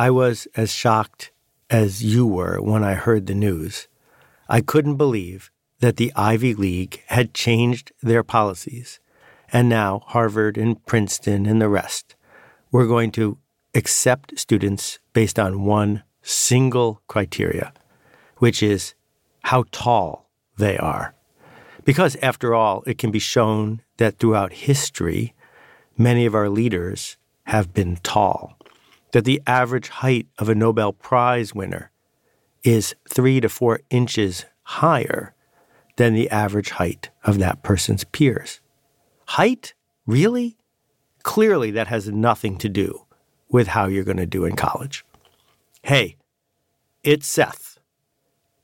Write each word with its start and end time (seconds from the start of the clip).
I 0.00 0.10
was 0.10 0.46
as 0.54 0.72
shocked 0.72 1.32
as 1.68 2.04
you 2.04 2.24
were 2.24 2.62
when 2.62 2.84
I 2.84 2.94
heard 2.94 3.26
the 3.26 3.34
news. 3.34 3.88
I 4.48 4.60
couldn't 4.60 4.94
believe 4.94 5.50
that 5.80 5.96
the 5.96 6.12
Ivy 6.14 6.54
League 6.54 7.02
had 7.08 7.34
changed 7.34 7.90
their 8.00 8.22
policies, 8.22 9.00
and 9.52 9.68
now 9.68 10.04
Harvard 10.06 10.56
and 10.56 10.86
Princeton 10.86 11.46
and 11.46 11.60
the 11.60 11.68
rest 11.68 12.14
were 12.70 12.86
going 12.86 13.10
to 13.12 13.38
accept 13.74 14.38
students 14.38 15.00
based 15.14 15.36
on 15.36 15.64
one 15.64 16.04
single 16.22 17.02
criteria, 17.08 17.72
which 18.36 18.62
is 18.62 18.94
how 19.42 19.64
tall 19.72 20.30
they 20.58 20.78
are. 20.78 21.12
Because, 21.84 22.14
after 22.22 22.54
all, 22.54 22.84
it 22.86 22.98
can 22.98 23.10
be 23.10 23.18
shown 23.18 23.82
that 23.96 24.18
throughout 24.20 24.52
history, 24.52 25.34
many 25.96 26.24
of 26.24 26.36
our 26.36 26.48
leaders 26.48 27.16
have 27.46 27.74
been 27.74 27.96
tall, 27.96 28.57
that 29.12 29.24
the 29.24 29.42
average 29.46 29.88
height 29.88 30.26
of 30.38 30.48
a 30.48 30.54
Nobel 30.54 30.92
Prize 30.92 31.54
winner 31.54 31.90
is 32.62 32.94
three 33.08 33.40
to 33.40 33.48
four 33.48 33.80
inches 33.90 34.44
higher 34.62 35.34
than 35.96 36.14
the 36.14 36.30
average 36.30 36.70
height 36.70 37.10
of 37.24 37.38
that 37.38 37.62
person's 37.62 38.04
peers. 38.04 38.60
Height? 39.26 39.74
Really? 40.06 40.56
Clearly, 41.22 41.70
that 41.72 41.88
has 41.88 42.08
nothing 42.08 42.56
to 42.58 42.68
do 42.68 43.04
with 43.50 43.68
how 43.68 43.86
you're 43.86 44.04
going 44.04 44.16
to 44.16 44.26
do 44.26 44.44
in 44.44 44.56
college. 44.56 45.04
Hey, 45.82 46.16
it's 47.02 47.26
Seth, 47.26 47.78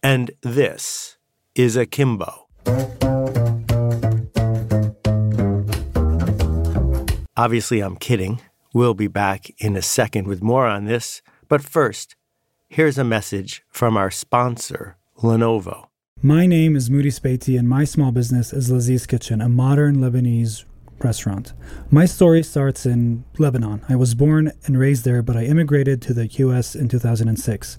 and 0.02 0.30
this 0.42 1.16
is 1.54 1.76
Akimbo. 1.76 2.46
Obviously, 7.36 7.80
I'm 7.80 7.96
kidding. 7.96 8.40
We'll 8.74 8.94
be 8.94 9.06
back 9.06 9.50
in 9.58 9.76
a 9.76 9.82
second 9.82 10.26
with 10.26 10.42
more 10.42 10.66
on 10.66 10.86
this, 10.86 11.22
but 11.48 11.62
first, 11.62 12.16
here's 12.68 12.98
a 12.98 13.04
message 13.04 13.62
from 13.68 13.96
our 13.96 14.10
sponsor, 14.10 14.96
Lenovo. 15.18 15.86
My 16.20 16.46
name 16.46 16.74
is 16.74 16.90
Moudi 16.90 17.12
Sbeity, 17.12 17.56
and 17.56 17.68
my 17.68 17.84
small 17.84 18.10
business 18.10 18.52
is 18.52 18.72
Laziz 18.72 19.06
Kitchen, 19.06 19.40
a 19.40 19.48
modern 19.48 19.98
Lebanese 19.98 20.64
restaurant. 20.98 21.52
My 21.88 22.04
story 22.04 22.42
starts 22.42 22.84
in 22.84 23.22
Lebanon. 23.38 23.82
I 23.88 23.94
was 23.94 24.16
born 24.16 24.50
and 24.66 24.76
raised 24.76 25.04
there, 25.04 25.22
but 25.22 25.36
I 25.36 25.44
immigrated 25.44 26.02
to 26.02 26.12
the 26.12 26.26
US 26.26 26.74
in 26.74 26.88
2006. 26.88 27.76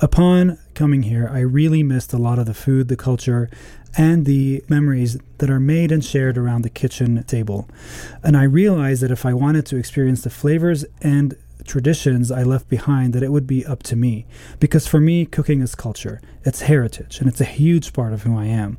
Upon 0.00 0.58
coming 0.74 1.04
here, 1.04 1.28
I 1.32 1.40
really 1.40 1.82
missed 1.82 2.12
a 2.12 2.18
lot 2.18 2.38
of 2.38 2.44
the 2.44 2.52
food, 2.52 2.88
the 2.88 2.96
culture, 2.96 3.48
and 3.96 4.26
the 4.26 4.62
memories 4.68 5.18
that 5.38 5.50
are 5.50 5.60
made 5.60 5.90
and 5.90 6.04
shared 6.04 6.36
around 6.38 6.62
the 6.62 6.70
kitchen 6.70 7.22
table. 7.24 7.68
And 8.22 8.36
I 8.36 8.44
realized 8.44 9.02
that 9.02 9.10
if 9.10 9.24
I 9.24 9.34
wanted 9.34 9.66
to 9.66 9.76
experience 9.76 10.22
the 10.22 10.30
flavors 10.30 10.84
and 11.00 11.36
traditions 11.68 12.30
I 12.30 12.42
left 12.42 12.68
behind 12.68 13.12
that 13.12 13.22
it 13.22 13.30
would 13.30 13.46
be 13.46 13.64
up 13.64 13.82
to 13.84 13.96
me. 13.96 14.26
Because 14.58 14.86
for 14.86 15.00
me, 15.00 15.26
cooking 15.26 15.60
is 15.60 15.74
culture, 15.74 16.20
it's 16.44 16.62
heritage, 16.62 17.20
and 17.20 17.28
it's 17.28 17.40
a 17.40 17.44
huge 17.44 17.92
part 17.92 18.12
of 18.12 18.22
who 18.22 18.36
I 18.36 18.46
am. 18.46 18.78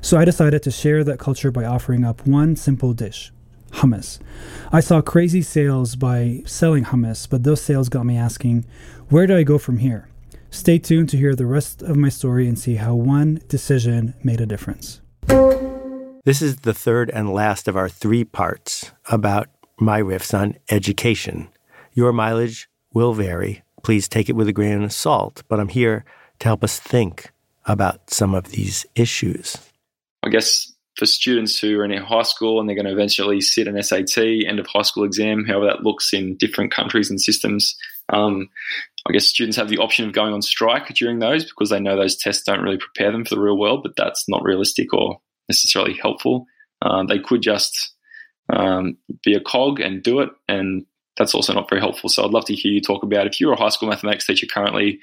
So 0.00 0.18
I 0.18 0.24
decided 0.24 0.62
to 0.62 0.70
share 0.70 1.02
that 1.04 1.18
culture 1.18 1.50
by 1.50 1.64
offering 1.64 2.04
up 2.04 2.26
one 2.26 2.54
simple 2.54 2.92
dish 2.92 3.32
hummus. 3.72 4.18
I 4.72 4.80
saw 4.80 5.00
crazy 5.00 5.42
sales 5.42 5.96
by 5.96 6.42
selling 6.46 6.84
hummus, 6.84 7.28
but 7.28 7.42
those 7.42 7.60
sales 7.60 7.88
got 7.88 8.06
me 8.06 8.16
asking, 8.16 8.64
where 9.08 9.26
do 9.26 9.36
I 9.36 9.42
go 9.42 9.58
from 9.58 9.78
here? 9.78 10.08
Stay 10.56 10.78
tuned 10.78 11.10
to 11.10 11.18
hear 11.18 11.34
the 11.34 11.44
rest 11.44 11.82
of 11.82 11.98
my 11.98 12.08
story 12.08 12.48
and 12.48 12.58
see 12.58 12.76
how 12.76 12.94
one 12.94 13.38
decision 13.46 14.14
made 14.24 14.40
a 14.40 14.46
difference. 14.46 15.02
This 16.24 16.40
is 16.40 16.56
the 16.56 16.72
third 16.72 17.10
and 17.10 17.30
last 17.30 17.68
of 17.68 17.76
our 17.76 17.90
three 17.90 18.24
parts 18.24 18.90
about 19.10 19.48
my 19.78 20.00
riffs 20.00 20.36
on 20.36 20.56
education. 20.70 21.50
Your 21.92 22.10
mileage 22.10 22.70
will 22.94 23.12
vary. 23.12 23.64
Please 23.82 24.08
take 24.08 24.30
it 24.30 24.32
with 24.34 24.48
a 24.48 24.52
grain 24.52 24.82
of 24.82 24.94
salt, 24.94 25.42
but 25.46 25.60
I'm 25.60 25.68
here 25.68 26.06
to 26.38 26.48
help 26.48 26.64
us 26.64 26.80
think 26.80 27.32
about 27.66 28.08
some 28.08 28.34
of 28.34 28.52
these 28.52 28.86
issues. 28.94 29.58
I 30.22 30.30
guess 30.30 30.72
for 30.96 31.04
students 31.04 31.58
who 31.58 31.78
are 31.78 31.84
in 31.84 32.02
high 32.02 32.22
school 32.22 32.58
and 32.58 32.68
they're 32.68 32.74
going 32.74 32.86
to 32.86 32.92
eventually 32.92 33.42
sit 33.42 33.68
an 33.68 33.80
SAT, 33.82 34.16
end 34.46 34.58
of 34.58 34.66
high 34.66 34.82
school 34.82 35.04
exam, 35.04 35.44
however 35.44 35.66
that 35.66 35.82
looks 35.82 36.14
in 36.14 36.34
different 36.38 36.72
countries 36.72 37.10
and 37.10 37.20
systems, 37.20 37.76
um, 38.08 38.48
I 39.08 39.12
guess 39.12 39.26
students 39.26 39.56
have 39.56 39.68
the 39.68 39.78
option 39.78 40.06
of 40.06 40.12
going 40.12 40.32
on 40.32 40.42
strike 40.42 40.88
during 40.94 41.18
those 41.18 41.44
because 41.44 41.70
they 41.70 41.80
know 41.80 41.96
those 41.96 42.16
tests 42.16 42.44
don't 42.44 42.62
really 42.62 42.78
prepare 42.78 43.12
them 43.12 43.24
for 43.24 43.34
the 43.34 43.40
real 43.40 43.58
world, 43.58 43.82
but 43.82 43.96
that's 43.96 44.28
not 44.28 44.42
realistic 44.42 44.92
or 44.92 45.20
necessarily 45.48 45.94
helpful. 45.94 46.46
Um, 46.82 47.06
they 47.06 47.18
could 47.18 47.42
just 47.42 47.94
um, 48.52 48.96
be 49.24 49.34
a 49.34 49.40
cog 49.40 49.80
and 49.80 50.02
do 50.02 50.20
it 50.20 50.30
and 50.48 50.84
that's 51.16 51.34
also 51.34 51.52
not 51.52 51.68
very 51.68 51.80
helpful. 51.80 52.10
So 52.10 52.24
I'd 52.24 52.30
love 52.30 52.44
to 52.46 52.54
hear 52.54 52.72
you 52.72 52.80
talk 52.80 53.02
about 53.02 53.26
if 53.26 53.40
you're 53.40 53.52
a 53.52 53.58
high 53.58 53.70
school 53.70 53.88
mathematics 53.88 54.26
teacher 54.26 54.46
currently 54.46 55.00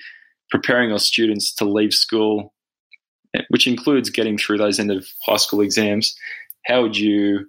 preparing 0.52 0.90
your 0.90 1.00
students 1.00 1.54
to 1.56 1.66
leave 1.66 1.94
school, 1.94 2.54
which 3.50 3.66
includes 3.66 4.10
getting 4.10 4.38
through 4.38 4.60
those 4.60 4.80
end 4.80 4.92
of 4.92 5.08
high 5.26 5.38
school 5.38 5.62
exams, 5.62 6.16
how 6.66 6.82
would 6.84 6.96
you 6.96 7.48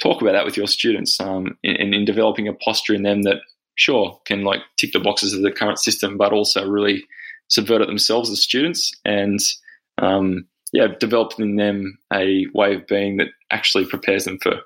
talk 0.00 0.22
about 0.22 0.32
that 0.32 0.44
with 0.44 0.56
your 0.56 0.68
students 0.68 1.20
um, 1.20 1.58
in, 1.62 1.92
in 1.92 2.04
developing 2.04 2.46
a 2.46 2.52
posture 2.52 2.94
in 2.94 3.02
them 3.02 3.22
that 3.22 3.38
sure 3.78 4.20
can 4.26 4.44
like 4.44 4.60
tick 4.76 4.92
the 4.92 5.00
boxes 5.00 5.32
of 5.32 5.42
the 5.42 5.52
current 5.52 5.78
system, 5.78 6.18
but 6.18 6.32
also 6.32 6.68
really 6.68 7.04
subvert 7.48 7.80
it 7.80 7.86
themselves 7.86 8.30
as 8.30 8.42
students 8.42 8.94
and 9.04 9.40
um, 9.98 10.46
yeah, 10.72 10.88
develop 11.00 11.32
in 11.38 11.56
them 11.56 11.98
a 12.12 12.46
way 12.54 12.74
of 12.74 12.86
being 12.86 13.16
that 13.16 13.28
actually 13.50 13.86
prepares 13.86 14.24
them 14.24 14.38
for 14.42 14.60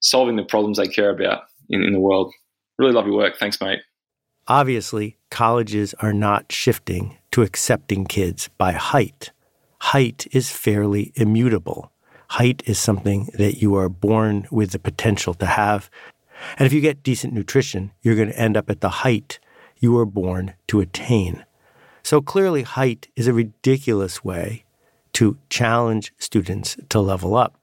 solving 0.00 0.36
the 0.36 0.44
problems 0.44 0.78
they 0.78 0.88
care 0.88 1.10
about 1.10 1.42
in, 1.68 1.82
in 1.82 1.92
the 1.92 2.00
world. 2.00 2.32
Really 2.78 2.92
love 2.92 3.06
your 3.06 3.16
work. 3.16 3.38
Thanks, 3.38 3.60
mate. 3.60 3.80
Obviously, 4.48 5.18
colleges 5.30 5.94
are 6.00 6.12
not 6.12 6.50
shifting 6.50 7.18
to 7.30 7.42
accepting 7.42 8.04
kids 8.06 8.48
by 8.58 8.72
height. 8.72 9.30
Height 9.78 10.26
is 10.32 10.50
fairly 10.50 11.12
immutable. 11.14 11.92
Height 12.30 12.62
is 12.66 12.78
something 12.78 13.28
that 13.34 13.60
you 13.60 13.74
are 13.74 13.88
born 13.88 14.46
with 14.50 14.70
the 14.70 14.78
potential 14.78 15.34
to 15.34 15.46
have. 15.46 15.90
And 16.58 16.66
if 16.66 16.72
you 16.72 16.80
get 16.80 17.02
decent 17.02 17.32
nutrition, 17.32 17.92
you're 18.02 18.16
going 18.16 18.28
to 18.28 18.38
end 18.38 18.56
up 18.56 18.70
at 18.70 18.80
the 18.80 18.88
height 18.88 19.38
you 19.78 19.92
were 19.92 20.06
born 20.06 20.54
to 20.68 20.80
attain. 20.80 21.44
So 22.02 22.20
clearly, 22.20 22.62
height 22.62 23.08
is 23.16 23.26
a 23.26 23.32
ridiculous 23.32 24.24
way 24.24 24.64
to 25.14 25.38
challenge 25.50 26.12
students 26.18 26.76
to 26.88 27.00
level 27.00 27.36
up. 27.36 27.56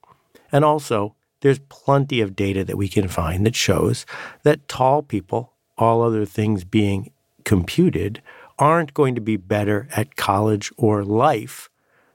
And 0.51 0.63
also, 0.63 1.15
there's 1.41 1.59
plenty 1.69 2.21
of 2.21 2.35
data 2.35 2.63
that 2.65 2.77
we 2.77 2.87
can 2.87 3.07
find 3.07 3.45
that 3.45 3.55
shows 3.55 4.05
that 4.43 4.67
tall 4.67 5.01
people, 5.01 5.53
all 5.77 6.01
other 6.01 6.25
things 6.25 6.63
being 6.63 7.11
computed, 7.45 8.21
aren't 8.57 8.93
going 8.93 9.15
to 9.15 9.21
be 9.21 9.37
better 9.37 9.87
at 9.95 10.17
college 10.17 10.71
or 10.77 11.03
life 11.03 11.69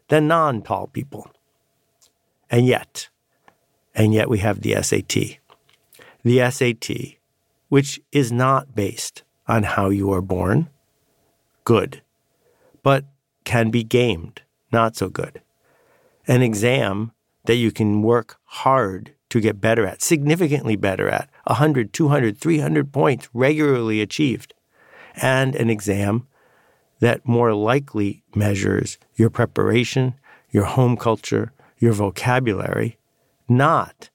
than 0.09 0.29
non 0.29 0.63
tall 0.63 0.89
people. 0.89 1.31
And 2.51 2.67
yet, 2.67 3.09
and 3.95 4.13
yet 4.13 4.29
we 4.29 4.39
have 4.39 4.61
the 4.61 4.81
SAT. 4.83 5.39
The 6.25 6.51
SAT, 6.51 7.19
which 7.69 8.01
is 8.11 8.33
not 8.33 8.75
based 8.75 9.23
on 9.47 9.63
how 9.63 9.91
you 9.91 10.11
are 10.11 10.23
born, 10.23 10.71
good, 11.65 12.01
but 12.83 13.05
can 13.45 13.71
be 13.71 13.85
gamed, 13.85 14.41
not 14.73 14.97
so 14.97 15.11
good. 15.11 15.43
An 16.27 16.41
exam 16.41 17.13
that 17.45 17.57
you 17.57 17.71
can 17.71 18.01
work 18.01 18.39
hard 18.45 19.13
to 19.29 19.41
get 19.41 19.61
better 19.61 19.87
at, 19.87 20.01
significantly 20.01 20.77
better 20.77 21.11
at, 21.11 21.29
100, 21.47 21.93
200, 21.93 22.39
300 22.39 22.91
points 22.91 23.29
regularly 23.35 24.01
achieved, 24.01 24.55
and 25.17 25.55
an 25.55 25.69
exam 25.69 26.27
that 27.01 27.27
more 27.29 27.53
likely 27.53 28.23
measures 28.35 28.97
your 29.15 29.29
preparation, 29.29 30.15
your 30.51 30.65
home 30.65 30.97
culture, 30.97 31.53
your 31.79 31.93
vocabulary, 31.93 32.97
not 33.47 34.09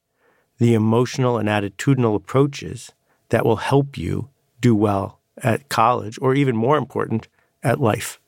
the 0.59 0.73
emotional 0.73 1.37
and 1.37 1.49
attitudinal 1.49 2.15
approaches 2.15 2.91
that 3.29 3.45
will 3.45 3.57
help 3.57 3.97
you 3.97 4.29
do 4.61 4.75
well 4.75 5.19
at 5.41 5.69
college, 5.69 6.19
or 6.21 6.35
even 6.35 6.55
more 6.55 6.77
important, 6.77 7.27
at 7.63 7.79
life. 7.79 8.19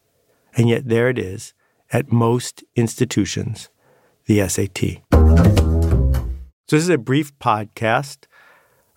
And 0.55 0.69
yet, 0.69 0.87
there 0.87 1.09
it 1.09 1.19
is 1.19 1.53
at 1.91 2.11
most 2.11 2.63
institutions 2.75 3.69
the 4.25 4.47
SAT. 4.47 5.01
So, 6.67 6.77
this 6.77 6.83
is 6.83 6.89
a 6.89 6.97
brief 6.97 7.37
podcast 7.39 8.27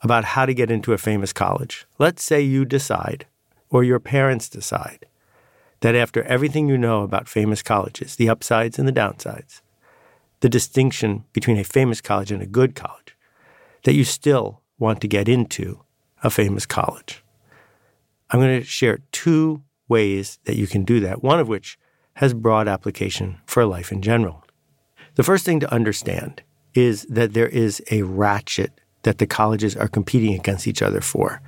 about 0.02 0.24
how 0.24 0.46
to 0.46 0.54
get 0.54 0.70
into 0.70 0.92
a 0.92 0.98
famous 0.98 1.32
college. 1.32 1.86
Let's 1.98 2.22
say 2.22 2.40
you 2.40 2.64
decide, 2.64 3.26
or 3.70 3.82
your 3.82 3.98
parents 3.98 4.48
decide, 4.48 5.06
that 5.80 5.96
after 5.96 6.22
everything 6.22 6.68
you 6.68 6.78
know 6.78 7.02
about 7.02 7.28
famous 7.28 7.62
colleges, 7.62 8.14
the 8.16 8.28
upsides 8.28 8.78
and 8.78 8.86
the 8.86 8.92
downsides, 8.92 9.60
the 10.40 10.48
distinction 10.48 11.24
between 11.32 11.58
a 11.58 11.64
famous 11.64 12.00
college 12.00 12.30
and 12.30 12.42
a 12.42 12.46
good 12.46 12.74
college, 12.74 13.03
that 13.84 13.94
you 13.94 14.04
still 14.04 14.62
want 14.78 15.00
to 15.00 15.08
get 15.08 15.28
into 15.28 15.80
a 16.22 16.30
famous 16.30 16.66
college. 16.66 17.22
I'm 18.30 18.40
going 18.40 18.60
to 18.60 18.66
share 18.66 18.98
two 19.12 19.62
ways 19.88 20.38
that 20.44 20.56
you 20.56 20.66
can 20.66 20.84
do 20.84 21.00
that, 21.00 21.22
one 21.22 21.38
of 21.38 21.48
which 21.48 21.78
has 22.14 22.34
broad 22.34 22.66
application 22.68 23.38
for 23.46 23.64
life 23.64 23.92
in 23.92 24.02
general. 24.02 24.44
The 25.14 25.22
first 25.22 25.44
thing 25.44 25.60
to 25.60 25.72
understand 25.72 26.42
is 26.74 27.04
that 27.04 27.34
there 27.34 27.48
is 27.48 27.82
a 27.90 28.02
ratchet 28.02 28.72
that 29.02 29.18
the 29.18 29.26
colleges 29.26 29.76
are 29.76 29.88
competing 29.88 30.34
against 30.34 30.66
each 30.66 30.82
other 30.82 31.00
for. 31.00 31.40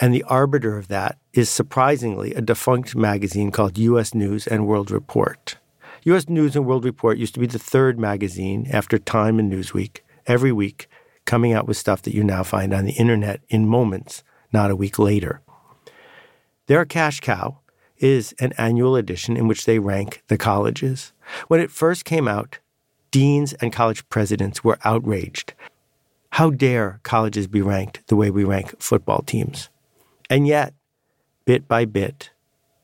And 0.00 0.14
the 0.14 0.22
arbiter 0.24 0.78
of 0.78 0.88
that 0.88 1.18
is 1.32 1.50
surprisingly 1.50 2.34
a 2.34 2.40
defunct 2.40 2.96
magazine 2.96 3.50
called 3.50 3.78
U.S. 3.78 4.14
News 4.14 4.46
and 4.46 4.66
World 4.66 4.90
Report. 4.90 5.58
U.S. 6.04 6.28
News 6.28 6.56
and 6.56 6.66
World 6.66 6.84
Report 6.84 7.18
used 7.18 7.34
to 7.34 7.40
be 7.40 7.46
the 7.46 7.58
third 7.58 7.98
magazine 7.98 8.66
after 8.72 8.98
Time 8.98 9.38
and 9.38 9.52
Newsweek, 9.52 9.98
every 10.26 10.50
week, 10.50 10.88
coming 11.24 11.52
out 11.52 11.66
with 11.66 11.76
stuff 11.76 12.02
that 12.02 12.14
you 12.14 12.24
now 12.24 12.42
find 12.42 12.74
on 12.74 12.84
the 12.84 12.92
internet 12.92 13.40
in 13.48 13.68
moments, 13.68 14.22
not 14.52 14.70
a 14.70 14.76
week 14.76 14.98
later. 14.98 15.40
Their 16.66 16.84
cash 16.84 17.20
cow 17.20 17.58
is 17.98 18.34
an 18.40 18.52
annual 18.58 18.96
edition 18.96 19.36
in 19.36 19.46
which 19.46 19.64
they 19.64 19.78
rank 19.78 20.22
the 20.28 20.36
colleges. 20.36 21.12
When 21.48 21.60
it 21.60 21.70
first 21.70 22.04
came 22.04 22.26
out, 22.26 22.58
deans 23.10 23.52
and 23.54 23.72
college 23.72 24.08
presidents 24.08 24.64
were 24.64 24.78
outraged. 24.84 25.54
How 26.30 26.50
dare 26.50 27.00
colleges 27.02 27.46
be 27.46 27.62
ranked 27.62 28.06
the 28.08 28.16
way 28.16 28.30
we 28.30 28.42
rank 28.42 28.80
football 28.80 29.22
teams? 29.22 29.68
And 30.30 30.46
yet, 30.46 30.74
bit 31.44 31.68
by 31.68 31.84
bit, 31.84 32.30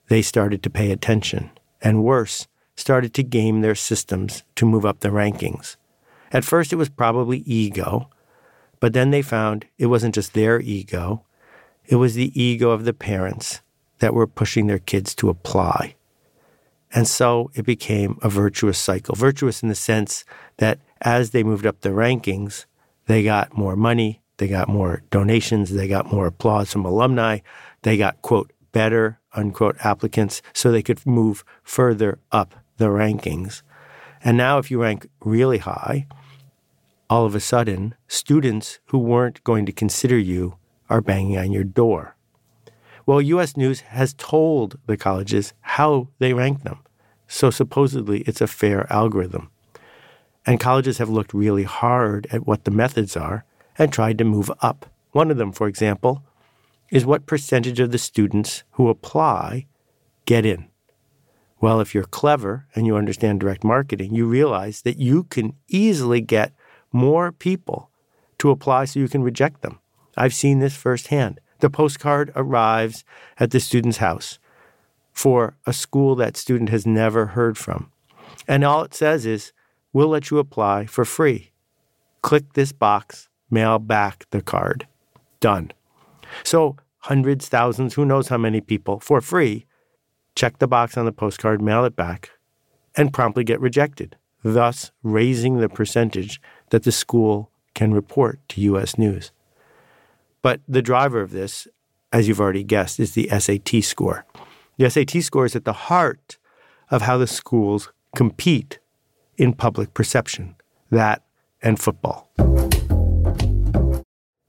they 0.09 0.23
started 0.23 0.63
to 0.63 0.71
pay 0.71 0.91
attention, 0.91 1.51
and 1.83 2.05
worse, 2.05 2.47
started 2.77 3.13
to 3.15 3.23
game 3.23 3.61
their 3.61 3.75
systems 3.75 4.43
to 4.55 4.67
move 4.67 4.85
up 4.87 5.01
the 5.01 5.09
rankings. 5.09 5.77
At 6.31 6.45
first, 6.45 6.73
it 6.73 6.77
was 6.77 6.89
probably 6.89 7.39
ego, 7.47 8.11
but 8.81 8.93
then 8.93 9.11
they 9.11 9.23
found 9.23 9.67
it 9.79 9.87
wasn't 9.87 10.15
just 10.15 10.35
their 10.35 10.61
ego, 10.61 11.25
it 11.87 11.97
was 11.97 12.15
the 12.15 12.41
ego 12.41 12.71
of 12.71 12.85
the 12.85 12.93
parents 12.93 13.61
that 13.99 14.15
were 14.15 14.27
pushing 14.27 14.67
their 14.67 14.79
kids 14.79 15.15
to 15.17 15.29
apply. 15.29 15.95
And 16.93 17.07
so 17.07 17.51
it 17.55 17.65
became 17.65 18.19
a 18.23 18.29
virtuous 18.29 18.79
cycle. 18.79 19.15
Virtuous 19.15 19.63
in 19.63 19.69
the 19.69 19.75
sense 19.75 20.25
that 20.59 20.79
as 21.01 21.31
they 21.31 21.43
moved 21.43 21.67
up 21.67 21.81
the 21.81 21.91
rankings, 21.91 22.65
they 23.07 23.23
got 23.23 23.57
more 23.57 23.77
money, 23.77 24.23
they 24.39 24.49
got 24.49 24.69
more 24.69 25.03
donations, 25.11 25.73
they 25.73 25.89
got 25.89 26.13
more 26.13 26.27
applause 26.27 26.73
from 26.73 26.85
alumni, 26.85 27.39
they 27.83 27.97
got, 27.97 28.23
quote, 28.23 28.53
better, 28.73 29.19
unquote, 29.35 29.77
applicants, 29.85 30.43
so 30.53 30.71
they 30.71 30.83
could 30.83 31.05
move 31.07 31.45
further 31.63 32.19
up 32.33 32.55
the 32.77 32.87
rankings. 32.87 33.63
And 34.23 34.37
now, 34.37 34.59
if 34.59 34.71
you 34.71 34.81
rank 34.83 35.09
really 35.21 35.59
high, 35.59 36.07
all 37.11 37.25
of 37.25 37.35
a 37.35 37.41
sudden, 37.41 37.95
students 38.07 38.81
who 38.87 38.99
weren't 38.99 39.43
going 39.45 39.67
to 39.67 39.73
consider 39.73 40.19
you 40.19 40.57
are 40.91 41.01
banging 41.01 41.39
on 41.39 41.53
your 41.53 41.65
door. 41.65 42.17
Well, 43.07 43.23
US 43.23 43.57
News 43.57 43.81
has 43.81 44.15
told 44.15 44.79
the 44.87 44.97
colleges 44.97 45.55
how 45.61 46.09
they 46.19 46.35
rank 46.35 46.63
them. 46.63 46.81
So 47.27 47.51
supposedly 47.51 48.21
it's 48.21 48.41
a 48.41 48.47
fair 48.47 48.91
algorithm. 48.93 49.51
And 50.47 50.61
colleges 50.61 50.99
have 50.99 51.09
looked 51.09 51.35
really 51.35 51.65
hard 51.65 52.27
at 52.31 52.47
what 52.47 52.65
the 52.65 52.71
methods 52.71 53.17
are 53.17 53.45
and 53.79 53.93
tried 53.93 54.19
to 54.19 54.25
move 54.25 54.51
up. 54.61 54.87
One 55.13 55.31
of 55.31 55.37
them, 55.37 55.53
for 55.53 55.69
example, 55.69 56.23
is 56.91 57.07
what 57.07 57.27
percentage 57.27 57.81
of 57.81 57.93
the 57.93 57.99
students 57.99 58.65
who 58.73 58.89
apply 58.89 59.67
get 60.25 60.45
in. 60.45 60.69
Well, 61.61 61.81
if 61.81 61.95
you're 61.95 62.05
clever 62.05 62.67
and 62.75 62.87
you 62.87 62.97
understand 62.97 63.41
direct 63.41 63.65
marketing, 63.65 64.15
you 64.15 64.27
realize 64.27 64.83
that 64.83 64.99
you 64.99 65.25
can 65.25 65.55
easily 65.69 66.21
get 66.21 66.53
more 66.93 67.33
people 67.33 67.91
to 68.39 68.51
apply 68.51 68.85
so 68.85 69.01
you 69.01 69.09
can 69.09 69.23
reject 69.23 69.63
them. 69.63 69.79
I've 70.17 70.35
seen 70.35 70.59
this 70.59 70.77
firsthand. 70.77 71.41
The 71.61 71.71
postcard 71.71 72.33
arrives 72.37 73.05
at 73.39 73.51
the 73.51 73.61
student's 73.61 73.99
house 73.99 74.39
for 75.13 75.57
a 75.67 75.73
school 75.73 76.15
that 76.17 76.37
student 76.37 76.71
has 76.71 76.87
never 76.87 77.27
heard 77.27 77.59
from. 77.59 77.91
And 78.47 78.65
all 78.65 78.83
it 78.83 78.95
says 78.95 79.27
is, 79.27 79.53
we'll 79.93 80.09
let 80.09 80.31
you 80.31 80.39
apply 80.39 80.87
for 80.87 81.05
free. 81.05 81.51
Click 82.23 82.53
this 82.53 82.73
box, 82.73 83.29
mail 83.51 83.79
back 83.79 84.27
the 84.31 84.43
card. 84.43 84.87
Done. 85.41 85.73
So, 86.45 86.77
hundreds, 86.99 87.49
thousands, 87.49 87.95
who 87.95 88.05
knows 88.05 88.29
how 88.29 88.39
many 88.39 88.61
people 88.61 89.01
for 89.01 89.21
free 89.21 89.67
check 90.39 90.59
the 90.61 90.69
box 90.69 90.97
on 90.97 91.05
the 91.05 91.11
postcard, 91.11 91.61
mail 91.61 91.85
it 91.85 91.97
back, 91.97 92.31
and 92.97 93.13
promptly 93.13 93.43
get 93.43 93.61
rejected, 93.61 94.17
thus 94.45 94.93
raising 95.03 95.57
the 95.57 95.69
percentage 95.69 96.41
that 96.71 96.83
the 96.83 96.93
school 96.93 97.51
can 97.75 97.93
report 97.93 98.41
to 98.51 98.61
U.S. 98.63 98.99
News. 98.99 99.31
But 100.43 100.61
the 100.69 100.83
driver 100.83 101.21
of 101.21 101.31
this, 101.31 101.69
as 102.13 102.29
you've 102.29 102.41
already 102.41 102.65
guessed, 102.65 103.01
is 103.01 103.13
the 103.13 103.29
SAT 103.29 103.83
score. 103.83 104.25
The 104.77 104.89
SAT 104.89 105.23
score 105.23 105.47
is 105.47 105.57
at 105.57 105.65
the 105.65 105.73
heart 105.73 106.39
of 106.91 107.03
how 107.03 107.19
the 107.19 107.27
schools 107.27 107.93
compete 108.17 108.79
in 109.37 109.53
public 109.53 109.95
perception, 109.95 110.57
that 110.91 111.23
and 111.63 111.79
football. 111.79 112.31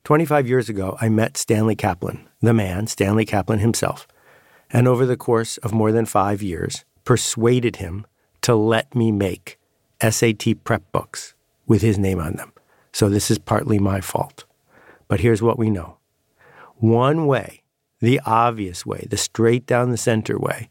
25 0.03 0.47
years 0.47 0.69
ago, 0.69 0.97
I 0.99 1.09
met 1.09 1.37
Stanley 1.37 1.75
Kaplan, 1.75 2.27
the 2.41 2.53
man, 2.53 2.87
Stanley 2.87 3.25
Kaplan 3.25 3.59
himself, 3.59 4.07
and 4.71 4.87
over 4.87 5.05
the 5.05 5.17
course 5.17 5.57
of 5.57 5.73
more 5.73 5.91
than 5.91 6.05
five 6.05 6.41
years, 6.41 6.83
persuaded 7.03 7.75
him 7.75 8.05
to 8.41 8.55
let 8.55 8.95
me 8.95 9.11
make 9.11 9.59
SAT 10.01 10.63
prep 10.63 10.91
books 10.91 11.35
with 11.69 11.81
his 11.81 11.97
name 11.97 12.19
on 12.19 12.33
them. 12.33 12.51
So 12.91 13.07
this 13.07 13.31
is 13.31 13.37
partly 13.37 13.79
my 13.79 14.01
fault. 14.01 14.43
But 15.07 15.21
here's 15.21 15.41
what 15.41 15.57
we 15.57 15.69
know 15.69 15.95
one 16.75 17.27
way, 17.27 17.63
the 18.01 18.19
obvious 18.25 18.85
way, 18.85 19.07
the 19.09 19.17
straight 19.17 19.65
down 19.65 19.91
the 19.91 19.97
center 19.97 20.37
way 20.37 20.69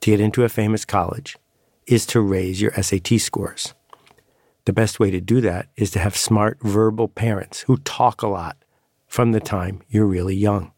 to 0.00 0.10
get 0.10 0.20
into 0.20 0.44
a 0.44 0.50
famous 0.50 0.84
college 0.84 1.38
is 1.86 2.04
to 2.06 2.20
raise 2.20 2.60
your 2.60 2.72
SAT 2.72 3.20
scores. 3.20 3.74
The 4.64 4.72
best 4.72 5.00
way 5.00 5.10
to 5.10 5.20
do 5.20 5.40
that 5.40 5.68
is 5.76 5.90
to 5.92 5.98
have 5.98 6.16
smart 6.16 6.58
verbal 6.62 7.08
parents 7.08 7.60
who 7.62 7.76
talk 7.78 8.22
a 8.22 8.28
lot 8.28 8.56
from 9.06 9.32
the 9.32 9.40
time 9.40 9.82
you're 9.88 10.06
really 10.06 10.36
young. 10.36 10.72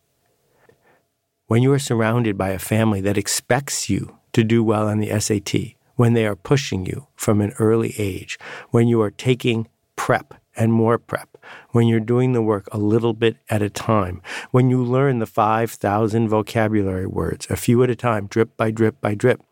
When 1.46 1.62
you 1.62 1.72
are 1.72 1.78
surrounded 1.78 2.36
by 2.36 2.50
a 2.50 2.58
family 2.58 3.00
that 3.02 3.18
expects 3.18 3.88
you 3.88 4.18
to 4.32 4.42
do 4.42 4.64
well 4.64 4.88
on 4.88 4.98
the 4.98 5.20
SAT, 5.20 5.76
when 5.96 6.14
they 6.14 6.26
are 6.26 6.36
pushing 6.36 6.86
you 6.86 7.06
from 7.14 7.40
an 7.40 7.52
early 7.58 7.94
age, 7.98 8.38
when 8.70 8.88
you 8.88 9.00
are 9.00 9.10
taking 9.10 9.68
prep 9.96 10.34
and 10.56 10.72
more 10.72 10.98
prep, 10.98 11.36
when 11.70 11.86
you're 11.86 12.00
doing 12.00 12.32
the 12.32 12.42
work 12.42 12.68
a 12.72 12.78
little 12.78 13.12
bit 13.12 13.36
at 13.50 13.62
a 13.62 13.70
time, 13.70 14.22
when 14.50 14.70
you 14.70 14.82
learn 14.82 15.18
the 15.18 15.26
5,000 15.26 16.28
vocabulary 16.28 17.06
words, 17.06 17.46
a 17.50 17.56
few 17.56 17.82
at 17.82 17.90
a 17.90 17.96
time, 17.96 18.26
drip 18.26 18.56
by 18.56 18.70
drip 18.70 19.00
by 19.00 19.14
drip, 19.14 19.42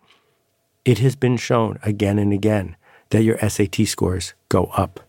it 0.84 0.98
has 0.98 1.16
been 1.16 1.36
shown 1.36 1.78
again 1.82 2.18
and 2.18 2.32
again 2.32 2.76
that 3.10 3.22
your 3.22 3.38
SAT 3.38 3.86
scores 3.86 4.34
go 4.48 4.64
up. 4.76 5.00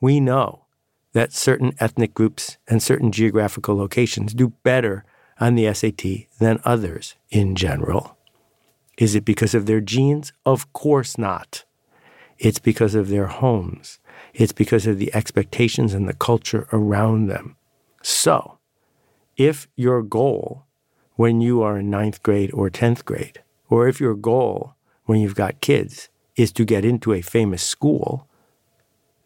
We 0.00 0.20
know 0.20 0.64
that 1.12 1.32
certain 1.32 1.72
ethnic 1.78 2.12
groups 2.12 2.58
and 2.68 2.82
certain 2.82 3.12
geographical 3.12 3.76
locations 3.76 4.34
do 4.34 4.48
better 4.64 5.04
on 5.38 5.54
the 5.54 5.72
SAT 5.72 6.28
than 6.38 6.60
others 6.64 7.14
in 7.30 7.54
general. 7.54 8.16
Is 8.96 9.14
it 9.14 9.24
because 9.24 9.54
of 9.54 9.66
their 9.66 9.80
genes? 9.80 10.32
Of 10.46 10.72
course 10.72 11.18
not. 11.18 11.64
It's 12.38 12.58
because 12.58 12.94
of 12.94 13.08
their 13.08 13.26
homes. 13.26 13.98
It's 14.32 14.52
because 14.52 14.86
of 14.86 14.98
the 14.98 15.14
expectations 15.14 15.94
and 15.94 16.08
the 16.08 16.14
culture 16.14 16.68
around 16.72 17.26
them. 17.26 17.56
So, 18.02 18.58
if 19.36 19.68
your 19.76 20.02
goal 20.02 20.64
when 21.16 21.40
you 21.40 21.62
are 21.62 21.78
in 21.78 21.90
ninth 21.90 22.22
grade 22.22 22.52
or 22.52 22.70
10th 22.70 23.04
grade, 23.04 23.42
or 23.68 23.88
if 23.88 24.00
your 24.00 24.14
goal 24.14 24.74
when 25.04 25.20
you've 25.20 25.34
got 25.34 25.60
kids 25.60 26.08
is 26.36 26.52
to 26.52 26.64
get 26.64 26.84
into 26.84 27.12
a 27.12 27.20
famous 27.20 27.62
school, 27.62 28.28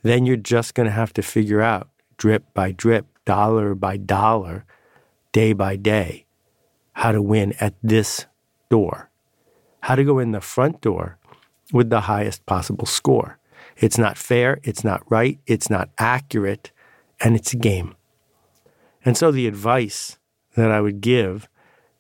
then 0.02 0.26
you're 0.26 0.36
just 0.36 0.74
going 0.74 0.86
to 0.86 0.92
have 0.92 1.12
to 1.14 1.22
figure 1.22 1.60
out 1.60 1.88
drip 2.16 2.44
by 2.54 2.72
drip, 2.72 3.06
dollar 3.24 3.74
by 3.74 3.96
dollar, 3.96 4.64
day 5.32 5.52
by 5.52 5.76
day, 5.76 6.26
how 6.92 7.12
to 7.12 7.22
win 7.22 7.54
at 7.60 7.74
this 7.82 8.26
door 8.70 9.07
how 9.82 9.94
to 9.94 10.04
go 10.04 10.18
in 10.18 10.32
the 10.32 10.40
front 10.40 10.80
door 10.80 11.18
with 11.72 11.90
the 11.90 12.02
highest 12.02 12.46
possible 12.46 12.86
score. 12.86 13.38
It's 13.76 13.98
not 13.98 14.18
fair, 14.18 14.60
it's 14.62 14.82
not 14.82 15.02
right, 15.08 15.38
it's 15.46 15.70
not 15.70 15.90
accurate, 15.98 16.72
and 17.20 17.36
it's 17.36 17.52
a 17.52 17.56
game. 17.56 17.94
And 19.04 19.16
so 19.16 19.30
the 19.30 19.46
advice 19.46 20.18
that 20.56 20.70
I 20.70 20.80
would 20.80 21.00
give 21.00 21.48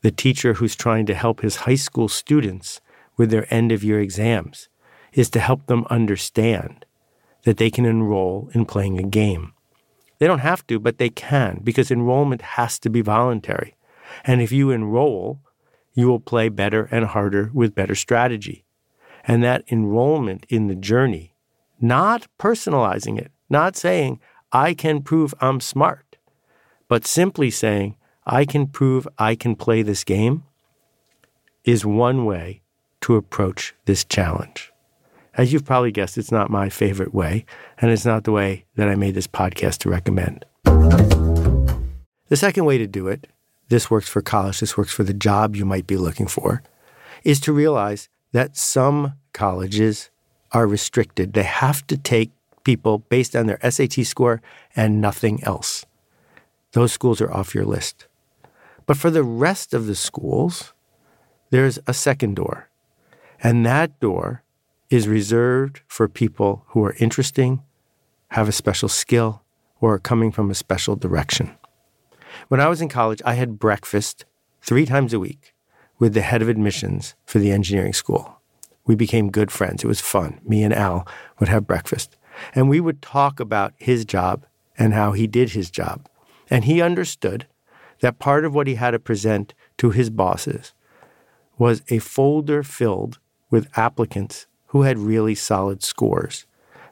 the 0.02 0.10
teacher 0.10 0.54
who's 0.54 0.76
trying 0.76 1.06
to 1.06 1.14
help 1.14 1.40
his 1.40 1.56
high 1.56 1.76
school 1.76 2.08
students 2.08 2.80
with 3.16 3.30
their 3.30 3.52
end 3.52 3.72
of 3.72 3.84
year 3.84 4.00
exams 4.00 4.68
is 5.12 5.30
to 5.30 5.40
help 5.40 5.66
them 5.66 5.86
understand 5.90 6.84
that 7.44 7.56
they 7.56 7.70
can 7.70 7.84
enroll 7.84 8.50
in 8.52 8.64
playing 8.64 8.98
a 8.98 9.02
game. 9.02 9.52
They 10.18 10.26
don't 10.26 10.40
have 10.40 10.66
to, 10.66 10.78
but 10.78 10.98
they 10.98 11.10
can 11.10 11.60
because 11.62 11.90
enrollment 11.90 12.42
has 12.42 12.78
to 12.80 12.90
be 12.90 13.00
voluntary. 13.00 13.74
And 14.24 14.40
if 14.42 14.52
you 14.52 14.70
enroll 14.70 15.40
you 15.98 16.06
will 16.06 16.20
play 16.20 16.48
better 16.48 16.84
and 16.92 17.06
harder 17.06 17.50
with 17.52 17.74
better 17.74 17.96
strategy. 17.96 18.64
And 19.24 19.42
that 19.42 19.64
enrollment 19.68 20.46
in 20.48 20.68
the 20.68 20.76
journey, 20.76 21.34
not 21.80 22.28
personalizing 22.38 23.18
it, 23.18 23.32
not 23.50 23.74
saying, 23.74 24.20
I 24.52 24.74
can 24.74 25.02
prove 25.02 25.34
I'm 25.40 25.58
smart, 25.58 26.16
but 26.86 27.04
simply 27.04 27.50
saying, 27.50 27.96
I 28.24 28.44
can 28.44 28.68
prove 28.68 29.08
I 29.18 29.34
can 29.34 29.56
play 29.56 29.82
this 29.82 30.04
game, 30.04 30.44
is 31.64 31.84
one 31.84 32.24
way 32.26 32.62
to 33.00 33.16
approach 33.16 33.74
this 33.86 34.04
challenge. 34.04 34.72
As 35.34 35.52
you've 35.52 35.64
probably 35.64 35.90
guessed, 35.90 36.16
it's 36.16 36.30
not 36.30 36.48
my 36.48 36.68
favorite 36.68 37.12
way, 37.12 37.44
and 37.78 37.90
it's 37.90 38.06
not 38.06 38.22
the 38.22 38.30
way 38.30 38.66
that 38.76 38.88
I 38.88 38.94
made 38.94 39.16
this 39.16 39.26
podcast 39.26 39.78
to 39.78 39.90
recommend. 39.90 40.44
The 40.64 42.36
second 42.36 42.66
way 42.66 42.78
to 42.78 42.86
do 42.86 43.08
it 43.08 43.26
this 43.68 43.90
works 43.90 44.08
for 44.08 44.22
college, 44.22 44.60
this 44.60 44.76
works 44.76 44.92
for 44.92 45.04
the 45.04 45.14
job 45.14 45.56
you 45.56 45.64
might 45.64 45.86
be 45.86 45.96
looking 45.96 46.26
for, 46.26 46.62
is 47.24 47.40
to 47.40 47.52
realize 47.52 48.08
that 48.32 48.56
some 48.56 49.14
colleges 49.32 50.10
are 50.52 50.66
restricted. 50.66 51.32
They 51.32 51.42
have 51.42 51.86
to 51.88 51.96
take 51.96 52.30
people 52.64 52.98
based 52.98 53.36
on 53.36 53.46
their 53.46 53.58
SAT 53.70 54.06
score 54.06 54.40
and 54.74 55.00
nothing 55.00 55.42
else. 55.44 55.84
Those 56.72 56.92
schools 56.92 57.20
are 57.20 57.32
off 57.32 57.54
your 57.54 57.64
list. 57.64 58.06
But 58.86 58.96
for 58.96 59.10
the 59.10 59.22
rest 59.22 59.74
of 59.74 59.86
the 59.86 59.94
schools, 59.94 60.72
there's 61.50 61.78
a 61.86 61.94
second 61.94 62.36
door. 62.36 62.68
And 63.42 63.64
that 63.64 63.98
door 64.00 64.42
is 64.90 65.06
reserved 65.06 65.80
for 65.86 66.08
people 66.08 66.64
who 66.68 66.84
are 66.84 66.96
interesting, 66.98 67.62
have 68.28 68.48
a 68.48 68.52
special 68.52 68.88
skill, 68.88 69.42
or 69.80 69.94
are 69.94 69.98
coming 69.98 70.32
from 70.32 70.50
a 70.50 70.54
special 70.54 70.96
direction. 70.96 71.54
When 72.46 72.60
I 72.60 72.68
was 72.68 72.80
in 72.80 72.88
college, 72.88 73.20
I 73.24 73.34
had 73.34 73.58
breakfast 73.58 74.24
three 74.62 74.86
times 74.86 75.12
a 75.12 75.20
week 75.20 75.54
with 75.98 76.14
the 76.14 76.20
head 76.20 76.42
of 76.42 76.48
admissions 76.48 77.14
for 77.26 77.38
the 77.40 77.50
engineering 77.50 77.92
school. 77.92 78.40
We 78.86 78.94
became 78.94 79.30
good 79.30 79.50
friends. 79.50 79.84
It 79.84 79.88
was 79.88 80.00
fun. 80.00 80.40
Me 80.44 80.62
and 80.62 80.72
Al 80.72 81.06
would 81.38 81.48
have 81.48 81.66
breakfast. 81.66 82.16
And 82.54 82.68
we 82.68 82.80
would 82.80 83.02
talk 83.02 83.40
about 83.40 83.74
his 83.76 84.04
job 84.04 84.46
and 84.78 84.94
how 84.94 85.12
he 85.12 85.26
did 85.26 85.50
his 85.50 85.70
job. 85.70 86.08
And 86.48 86.64
he 86.64 86.80
understood 86.80 87.46
that 88.00 88.18
part 88.18 88.44
of 88.44 88.54
what 88.54 88.66
he 88.66 88.76
had 88.76 88.92
to 88.92 88.98
present 88.98 89.54
to 89.78 89.90
his 89.90 90.08
bosses 90.08 90.72
was 91.58 91.82
a 91.90 91.98
folder 91.98 92.62
filled 92.62 93.18
with 93.50 93.68
applicants 93.76 94.46
who 94.68 94.82
had 94.82 94.98
really 94.98 95.34
solid 95.34 95.82
scores. 95.82 96.46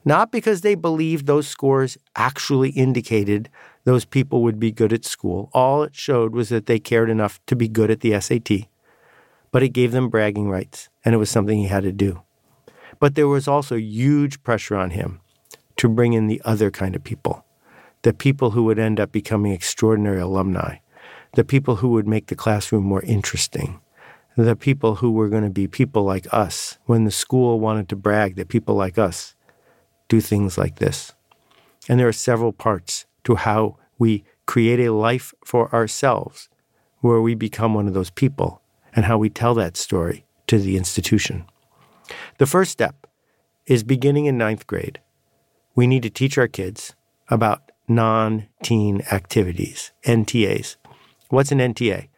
Not 0.05 0.33
because 0.33 0.61
they 0.61 0.75
believed 0.75 1.27
those 1.27 1.49
scores 1.49 1.97
actually 2.15 2.71
indicated 2.71 3.49
those 3.87 4.05
people 4.05 4.43
would 4.43 4.59
be 4.59 4.73
good 4.73 4.93
at 4.93 5.05
school. 5.05 5.49
All 5.55 5.85
it 5.85 5.95
showed 5.95 6.35
was 6.35 6.49
that 6.49 6.67
they 6.67 6.81
cared 6.81 7.09
enough 7.09 7.39
to 7.47 7.55
be 7.55 7.69
good 7.69 7.89
at 7.89 8.01
the 8.01 8.21
SAT. 8.21 8.67
But 9.53 9.63
it 9.63 9.69
gave 9.69 9.93
them 9.93 10.09
bragging 10.09 10.51
rights, 10.51 10.89
and 11.05 11.15
it 11.15 11.19
was 11.19 11.31
something 11.31 11.57
he 11.57 11.69
had 11.69 11.85
to 11.85 11.93
do. 11.93 12.23
But 12.99 13.15
there 13.15 13.29
was 13.29 13.47
also 13.47 13.77
huge 13.77 14.43
pressure 14.43 14.75
on 14.75 14.91
him 14.91 15.21
to 15.77 15.89
bring 15.89 16.15
in 16.15 16.27
the 16.27 16.43
other 16.45 16.71
kind 16.71 16.97
of 16.97 17.05
people 17.05 17.45
the 18.03 18.13
people 18.13 18.51
who 18.53 18.63
would 18.63 18.79
end 18.79 19.01
up 19.01 19.11
becoming 19.11 19.51
extraordinary 19.51 20.21
alumni, 20.21 20.77
the 21.35 21.45
people 21.45 21.77
who 21.77 21.89
would 21.89 22.07
make 22.07 22.27
the 22.27 22.37
classroom 22.37 22.85
more 22.85 23.03
interesting, 23.03 23.81
the 24.37 24.55
people 24.55 24.97
who 24.97 25.11
were 25.11 25.29
going 25.29 25.43
to 25.43 25.51
be 25.51 25.67
people 25.67 26.05
like 26.05 26.33
us 26.33 26.79
when 26.85 27.05
the 27.05 27.11
school 27.11 27.59
wanted 27.59 27.89
to 27.89 27.97
brag 27.97 28.37
that 28.37 28.47
people 28.49 28.77
like 28.77 28.97
us 28.97 29.35
do 30.09 30.21
things 30.21 30.57
like 30.57 30.77
this. 30.77 31.15
And 31.89 31.99
there 31.99 32.07
are 32.07 32.13
several 32.13 32.53
parts 32.53 33.06
to 33.27 33.35
how 33.35 33.77
we 33.99 34.25
create 34.47 34.81
a 34.81 34.93
life 34.93 35.35
for 35.45 35.73
ourselves 35.75 36.49
where 37.01 37.21
we 37.21 37.35
become 37.35 37.75
one 37.75 37.89
of 37.89 37.95
those 37.95 38.11
people 38.11 38.63
and 38.95 39.05
how 39.05 39.19
we 39.19 39.29
tell 39.29 39.53
that 39.55 39.77
story 39.77 40.25
to 40.47 40.59
the 40.59 40.77
institution. 40.77 41.45
The 42.39 42.47
first 42.47 42.71
step 42.71 43.07
is 43.67 43.83
beginning 43.83 44.27
in 44.27 44.39
ninth 44.39 44.67
grade. 44.67 45.01
We 45.75 45.89
need 45.89 46.05
to 46.05 46.11
teach 46.11 46.39
our 46.39 46.47
kids 46.47 46.95
about 47.29 47.73
non 47.89 48.47
teen 48.63 49.03
activities, 49.11 49.93
NTAs. 50.05 50.77
What's 51.29 51.51
an 51.51 51.59
NTA? 51.59 52.09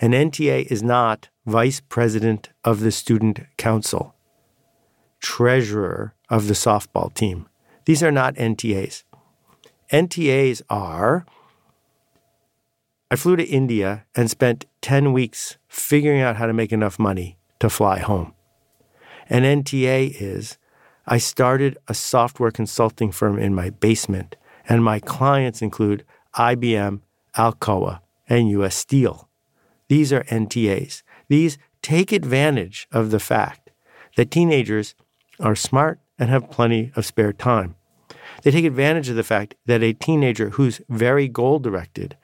An 0.00 0.12
NTA 0.12 0.66
is 0.70 0.82
not 0.82 1.30
vice 1.46 1.80
president 1.80 2.50
of 2.62 2.80
the 2.80 2.92
student 2.92 3.40
council, 3.56 4.14
treasurer 5.18 6.14
of 6.28 6.46
the 6.46 6.54
softball 6.54 7.12
team. 7.12 7.48
These 7.86 8.02
are 8.02 8.12
not 8.12 8.34
NTAs. 8.34 9.04
NTAs 9.90 10.60
are 10.68 11.24
I 13.10 13.16
flew 13.16 13.36
to 13.36 13.44
India 13.44 14.04
and 14.14 14.30
spent 14.30 14.66
10 14.82 15.14
weeks 15.14 15.56
figuring 15.66 16.20
out 16.20 16.36
how 16.36 16.46
to 16.46 16.52
make 16.52 16.72
enough 16.72 16.98
money 16.98 17.38
to 17.58 17.70
fly 17.70 18.00
home. 18.00 18.34
An 19.30 19.44
NTA 19.44 20.14
is 20.20 20.58
I 21.06 21.16
started 21.16 21.78
a 21.88 21.94
software 21.94 22.50
consulting 22.50 23.12
firm 23.12 23.38
in 23.38 23.54
my 23.54 23.70
basement, 23.70 24.36
and 24.68 24.84
my 24.84 25.00
clients 25.00 25.62
include 25.62 26.04
IBM, 26.34 27.00
Alcoa, 27.34 28.00
and 28.28 28.50
US 28.50 28.76
Steel. 28.76 29.30
These 29.88 30.12
are 30.12 30.24
NTAs. 30.24 31.02
These 31.28 31.56
take 31.80 32.12
advantage 32.12 32.86
of 32.92 33.10
the 33.10 33.20
fact 33.20 33.70
that 34.16 34.30
teenagers 34.30 34.94
are 35.40 35.56
smart 35.56 35.98
and 36.18 36.28
have 36.28 36.50
plenty 36.50 36.92
of 36.94 37.06
spare 37.06 37.32
time. 37.32 37.74
They 38.42 38.50
take 38.50 38.64
advantage 38.64 39.08
of 39.08 39.16
the 39.16 39.24
fact 39.24 39.54
that 39.66 39.82
a 39.82 39.92
teenager 39.92 40.50
who's 40.50 40.80
very 40.88 41.28
goal 41.28 41.58
directed 41.58 42.16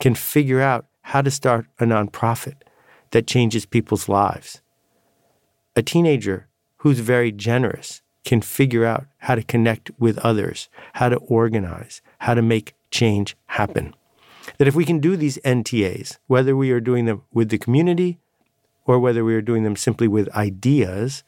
can 0.00 0.14
figure 0.14 0.60
out 0.60 0.86
how 1.02 1.22
to 1.22 1.30
start 1.30 1.66
a 1.78 1.84
nonprofit 1.84 2.56
that 3.10 3.26
changes 3.26 3.66
people's 3.66 4.08
lives. 4.08 4.60
A 5.74 5.82
teenager 5.82 6.48
who's 6.78 7.00
very 7.00 7.32
generous 7.32 8.02
can 8.24 8.40
figure 8.40 8.84
out 8.84 9.06
how 9.18 9.34
to 9.34 9.42
connect 9.42 9.90
with 9.98 10.18
others, 10.18 10.68
how 10.94 11.08
to 11.08 11.16
organize, 11.16 12.02
how 12.18 12.34
to 12.34 12.42
make 12.42 12.74
change 12.90 13.36
happen. 13.46 13.94
That 14.58 14.68
if 14.68 14.74
we 14.74 14.84
can 14.84 15.00
do 15.00 15.16
these 15.16 15.38
NTAs, 15.38 16.18
whether 16.26 16.56
we 16.56 16.70
are 16.70 16.80
doing 16.80 17.06
them 17.06 17.22
with 17.32 17.48
the 17.48 17.58
community 17.58 18.18
or 18.84 18.98
whether 18.98 19.24
we 19.24 19.34
are 19.34 19.42
doing 19.42 19.62
them 19.62 19.76
simply 19.76 20.08
with 20.08 20.28
ideas, 20.34 21.24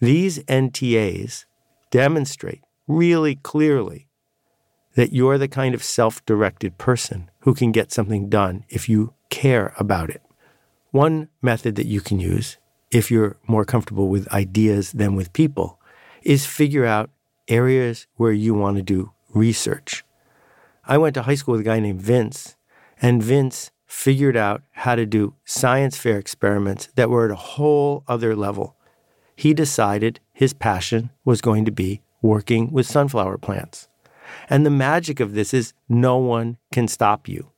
these 0.00 0.38
NTAs 0.40 1.44
demonstrate 1.90 2.62
really 2.86 3.36
clearly 3.36 4.08
that 4.94 5.12
you're 5.12 5.38
the 5.38 5.48
kind 5.48 5.74
of 5.74 5.82
self 5.82 6.24
directed 6.26 6.78
person 6.78 7.30
who 7.40 7.54
can 7.54 7.72
get 7.72 7.92
something 7.92 8.28
done 8.28 8.64
if 8.68 8.88
you 8.88 9.14
care 9.30 9.74
about 9.78 10.10
it. 10.10 10.22
One 10.90 11.28
method 11.40 11.76
that 11.76 11.86
you 11.86 12.00
can 12.00 12.20
use, 12.20 12.58
if 12.90 13.10
you're 13.10 13.36
more 13.46 13.64
comfortable 13.64 14.08
with 14.08 14.30
ideas 14.32 14.92
than 14.92 15.16
with 15.16 15.32
people, 15.32 15.80
is 16.22 16.44
figure 16.44 16.84
out 16.84 17.10
areas 17.48 18.06
where 18.16 18.32
you 18.32 18.54
want 18.54 18.76
to 18.76 18.82
do 18.82 19.12
research. 19.34 20.04
I 20.84 20.98
went 20.98 21.14
to 21.14 21.22
high 21.22 21.36
school 21.36 21.52
with 21.52 21.62
a 21.62 21.64
guy 21.64 21.80
named 21.80 22.02
Vince, 22.02 22.56
and 23.00 23.22
Vince 23.22 23.70
figured 23.86 24.36
out 24.36 24.62
how 24.72 24.94
to 24.94 25.06
do 25.06 25.34
science 25.44 25.96
fair 25.96 26.18
experiments 26.18 26.88
that 26.96 27.10
were 27.10 27.26
at 27.26 27.30
a 27.30 27.36
whole 27.36 28.04
other 28.08 28.34
level. 28.34 28.76
He 29.36 29.54
decided 29.54 30.20
his 30.32 30.52
passion 30.52 31.10
was 31.24 31.40
going 31.40 31.64
to 31.64 31.70
be 31.70 32.02
working 32.22 32.72
with 32.72 32.86
sunflower 32.86 33.38
plants. 33.38 33.88
And 34.48 34.64
the 34.64 34.70
magic 34.70 35.20
of 35.20 35.34
this 35.34 35.52
is 35.52 35.74
no 35.88 36.16
one 36.16 36.56
can 36.72 36.88
stop 36.88 37.28
you. 37.28 37.50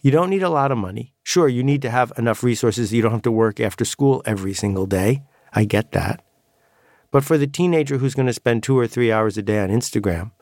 You 0.00 0.10
don't 0.10 0.30
need 0.30 0.42
a 0.42 0.48
lot 0.48 0.72
of 0.72 0.78
money. 0.78 1.14
Sure, 1.22 1.48
you 1.48 1.62
need 1.62 1.82
to 1.82 1.90
have 1.90 2.12
enough 2.16 2.42
resources. 2.42 2.92
You 2.92 3.02
don't 3.02 3.12
have 3.12 3.22
to 3.22 3.30
work 3.30 3.60
after 3.60 3.84
school 3.84 4.22
every 4.24 4.54
single 4.54 4.86
day. 4.86 5.22
I 5.52 5.64
get 5.64 5.92
that. 5.92 6.24
But 7.10 7.24
for 7.24 7.38
the 7.38 7.46
teenager 7.46 7.98
who's 7.98 8.14
going 8.14 8.26
to 8.26 8.32
spend 8.32 8.62
two 8.62 8.78
or 8.78 8.86
three 8.86 9.10
hours 9.10 9.36
a 9.36 9.42
day 9.42 9.60
on 9.60 9.70
Instagram, 9.70 10.32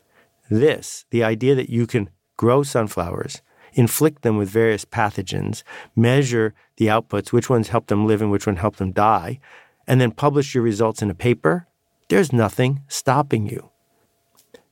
this, 0.50 1.04
the 1.10 1.24
idea 1.24 1.54
that 1.54 1.70
you 1.70 1.86
can 1.86 2.10
grow 2.36 2.62
sunflowers, 2.62 3.40
inflict 3.72 4.22
them 4.22 4.36
with 4.36 4.48
various 4.48 4.84
pathogens, 4.84 5.62
measure 5.94 6.54
the 6.76 6.86
outputs, 6.86 7.32
which 7.32 7.50
ones 7.50 7.68
help 7.68 7.86
them 7.86 8.06
live 8.06 8.20
and 8.20 8.30
which 8.30 8.46
one 8.46 8.56
help 8.56 8.76
them 8.76 8.92
die, 8.92 9.38
and 9.86 10.00
then 10.00 10.10
publish 10.10 10.54
your 10.54 10.64
results 10.64 11.02
in 11.02 11.10
a 11.10 11.14
paper, 11.14 11.68
there's 12.08 12.32
nothing 12.32 12.82
stopping 12.88 13.46
you. 13.46 13.70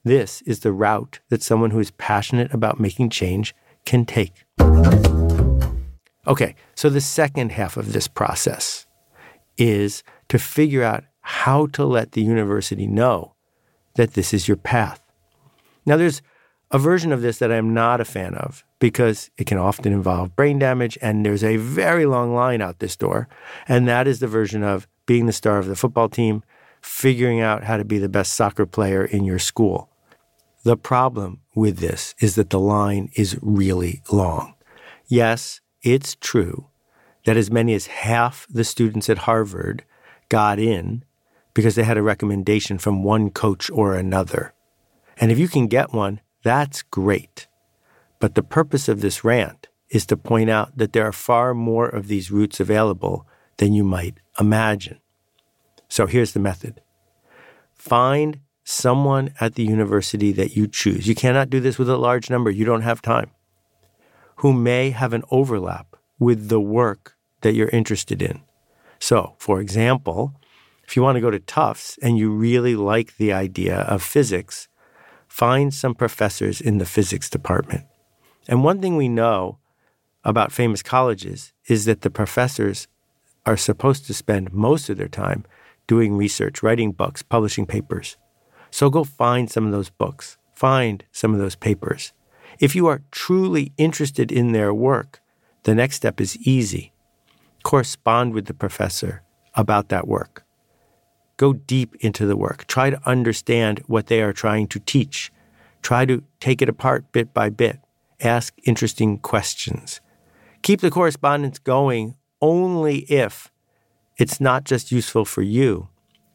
This 0.05 0.43
is 0.43 0.61
the 0.61 0.73
route 0.73 1.21
that 1.31 1.43
someone 1.43 1.71
who 1.71 1.81
is 1.81 1.91
passionate 1.93 2.53
about 2.53 2.79
making 2.79 3.11
change 3.11 3.55
can 3.85 4.05
take. 4.05 4.45
Okay, 6.27 6.55
so 6.75 6.89
the 6.89 7.01
second 7.01 7.53
half 7.53 7.77
of 7.77 7.93
this 7.93 8.09
process 8.09 8.87
is 9.57 10.03
to 10.29 10.39
figure 10.39 10.83
out 10.83 11.05
how 11.21 11.67
to 11.67 11.85
let 11.85 12.13
the 12.13 12.23
university 12.23 12.87
know 12.87 13.35
that 13.97 14.15
this 14.15 14.33
is 14.33 14.47
your 14.47 14.57
path. 14.57 15.01
Now, 15.87 15.97
there's 15.97 16.23
a 16.71 16.79
version 16.79 17.13
of 17.13 17.23
this 17.23 17.39
that 17.39 17.53
I'm 17.53 17.75
not 17.75 18.01
a 18.01 18.05
fan 18.05 18.35
of 18.35 18.65
because 18.79 19.31
it 19.39 19.47
can 19.47 19.59
often 19.59 19.93
involve 19.93 20.37
brain 20.37 20.59
damage, 20.59 20.99
and 21.01 21.25
there's 21.25 21.45
a 21.45 21.57
very 21.57 22.07
long 22.07 22.35
line 22.35 22.61
out 22.61 22.79
this 22.79 22.97
door. 22.97 23.29
And 23.69 23.87
that 23.89 24.07
is 24.07 24.21
the 24.21 24.27
version 24.27 24.63
of 24.63 24.89
being 25.07 25.27
the 25.27 25.33
star 25.33 25.59
of 25.59 25.67
the 25.67 25.77
football 25.77 26.09
team 26.09 26.43
figuring 26.85 27.41
out 27.41 27.65
how 27.65 27.79
to 27.79 27.85
be 27.85 27.99
the 27.99 28.11
best 28.11 28.35
soccer 28.35 28.67
player 28.67 29.05
in 29.05 29.25
your 29.25 29.39
school. 29.39 29.89
The 30.65 30.77
problem 30.77 31.41
with 31.55 31.79
this 31.79 32.15
is 32.21 32.35
that 32.35 32.51
the 32.51 32.61
line 32.61 33.11
is 33.17 33.39
really 33.41 34.03
long. 34.13 34.55
Yes, 35.07 35.61
it's 35.83 36.15
true 36.21 36.69
that 37.25 37.39
as 37.39 37.51
many 37.51 37.73
as 37.73 37.87
half 37.87 38.47
the 38.51 38.65
students 38.65 39.09
at 39.09 39.19
Harvard 39.19 39.85
got 40.29 40.59
in 40.59 41.05
because 41.55 41.75
they 41.75 41.85
had 41.85 41.97
a 41.97 42.03
recommendation 42.03 42.77
from 42.77 43.03
one 43.03 43.31
coach 43.31 43.71
or 43.71 43.95
another. 43.95 44.53
And 45.17 45.33
if 45.33 45.39
you 45.39 45.49
can 45.49 45.69
get 45.69 45.95
one, 45.95 46.21
that's 46.43 46.83
great. 46.83 47.47
But 48.21 48.35
the 48.35 48.43
purpose 48.43 48.89
of 48.89 49.01
this 49.01 49.25
rant 49.25 49.69
is 49.89 50.05
to 50.07 50.19
point 50.19 50.51
out 50.51 50.77
that 50.77 50.93
there 50.93 51.07
are 51.07 51.13
far 51.13 51.55
more 51.55 51.89
of 51.89 52.09
these 52.09 52.31
routes 52.31 52.61
available 52.61 53.27
than 53.57 53.73
you 53.73 53.85
might 53.85 54.19
imagine. 54.39 54.99
So 55.95 56.07
here's 56.07 56.33
the 56.33 56.41
method 56.41 56.81
find 57.77 58.41
someone 58.65 59.33
at 59.41 59.55
the 59.55 59.63
university 59.63 60.33
that 60.33 60.57
you 60.57 60.67
choose. 60.67 61.07
You 61.07 61.15
cannot 61.15 61.51
do 61.51 61.61
this 61.61 61.79
with 61.79 61.89
a 61.89 61.97
large 61.97 62.29
number, 62.29 62.51
you 62.51 62.65
don't 62.65 62.83
have 62.83 63.01
time, 63.01 63.31
who 64.39 64.53
may 64.53 64.91
have 64.91 65.13
an 65.13 65.23
overlap 65.31 65.95
with 66.19 66.49
the 66.49 66.61
work 66.61 67.17
that 67.43 67.55
you're 67.55 67.69
interested 67.69 68.23
in. 68.23 68.43
So, 68.99 69.37
for 69.39 69.61
example, 69.61 70.35
if 70.83 70.97
you 70.97 71.03
want 71.03 71.15
to 71.15 71.21
go 71.21 71.31
to 71.31 71.39
Tufts 71.39 71.97
and 72.03 72.19
you 72.19 72.29
really 72.29 72.75
like 72.75 73.17
the 73.17 73.33
idea 73.33 73.83
of 73.83 74.03
physics, 74.03 74.67
find 75.29 75.73
some 75.73 75.95
professors 75.95 76.61
in 76.61 76.79
the 76.79 76.87
physics 76.87 77.31
department. 77.31 77.85
And 78.49 78.65
one 78.65 78.81
thing 78.81 78.97
we 78.97 79.09
know 79.09 79.59
about 80.25 80.51
famous 80.51 80.83
colleges 80.83 81.53
is 81.69 81.85
that 81.85 82.01
the 82.01 82.11
professors 82.11 82.89
are 83.47 83.57
supposed 83.57 84.07
to 84.07 84.15
spend 84.15 84.53
most 84.53 84.91
of 84.91 84.97
their 84.97 85.07
time 85.07 85.45
doing 85.87 86.17
research, 86.17 86.63
writing 86.63 86.93
books, 86.93 87.23
publishing 87.23 87.67
papers. 87.67 88.17
So 88.71 88.91
go 88.91 89.05
find 89.05 89.51
some 89.51 89.67
of 89.67 89.73
those 89.73 89.91
books, 89.91 90.37
find 90.55 91.05
some 91.13 91.33
of 91.33 91.41
those 91.41 91.57
papers. 91.57 92.13
If 92.61 92.75
you 92.75 92.87
are 92.87 93.03
truly 93.11 93.73
interested 93.77 94.31
in 94.31 94.53
their 94.53 94.73
work, 94.73 95.21
the 95.65 95.75
next 95.75 95.97
step 95.97 96.21
is 96.21 96.37
easy. 96.39 96.93
Correspond 97.63 98.35
with 98.35 98.47
the 98.47 98.55
professor 98.55 99.23
about 99.55 99.89
that 99.89 100.07
work. 100.07 100.45
Go 101.37 101.53
deep 101.53 101.97
into 102.01 102.27
the 102.27 102.37
work. 102.37 102.67
Try 102.67 102.91
to 102.91 103.09
understand 103.09 103.81
what 103.87 104.07
they 104.07 104.23
are 104.23 104.33
trying 104.33 104.69
to 104.69 104.79
teach. 104.79 105.33
Try 105.83 106.05
to 106.07 106.23
take 106.39 106.63
it 106.63 106.69
apart 106.69 107.11
bit 107.13 107.35
by 107.35 107.51
bit. 107.51 107.81
Ask 108.21 108.55
interesting 108.65 109.19
questions. 109.19 110.01
Keep 110.63 110.81
the 110.81 110.91
correspondence 110.91 111.59
going 111.59 112.15
only 112.41 112.99
if 113.01 113.51
it's 114.17 114.41
not 114.41 114.65
just 114.65 114.93
useful 114.93 115.25
for 115.25 115.43
you, 115.43 115.89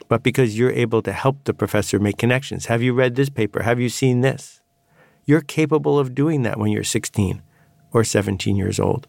but 0.07 0.24
because 0.24 0.57
you're 0.57 0.71
able 0.71 1.01
to 1.03 1.13
help 1.13 1.43
the 1.43 1.53
professor 1.53 2.00
make 2.00 2.17
connections. 2.17 2.65
Have 2.65 2.81
you 2.81 2.93
read 2.93 3.15
this 3.15 3.29
paper? 3.29 3.63
Have 3.63 3.79
you 3.79 3.89
seen 3.89 4.21
this? 4.21 4.62
You're 5.25 5.41
capable 5.41 6.00
of 6.00 6.15
doing 6.15 6.41
that 6.43 6.57
when 6.57 6.71
you're 6.71 6.83
16 6.83 7.41
or 7.93 8.03
17 8.03 8.55
years 8.55 8.79
old. 8.79 9.07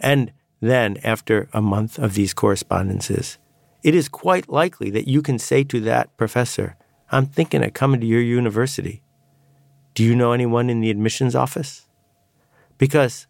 And 0.00 0.32
then, 0.60 0.96
after 1.04 1.48
a 1.52 1.60
month 1.60 1.98
of 1.98 2.14
these 2.14 2.34
correspondences, 2.34 3.38
it 3.82 3.94
is 3.94 4.08
quite 4.08 4.48
likely 4.48 4.90
that 4.90 5.08
you 5.08 5.22
can 5.22 5.38
say 5.38 5.64
to 5.64 5.80
that 5.80 6.16
professor, 6.16 6.76
I'm 7.10 7.26
thinking 7.26 7.62
of 7.62 7.74
coming 7.74 8.00
to 8.00 8.06
your 8.06 8.20
university. 8.20 9.02
Do 9.94 10.02
you 10.02 10.16
know 10.16 10.32
anyone 10.32 10.70
in 10.70 10.80
the 10.80 10.90
admissions 10.90 11.34
office? 11.34 11.86
Because, 12.78 13.26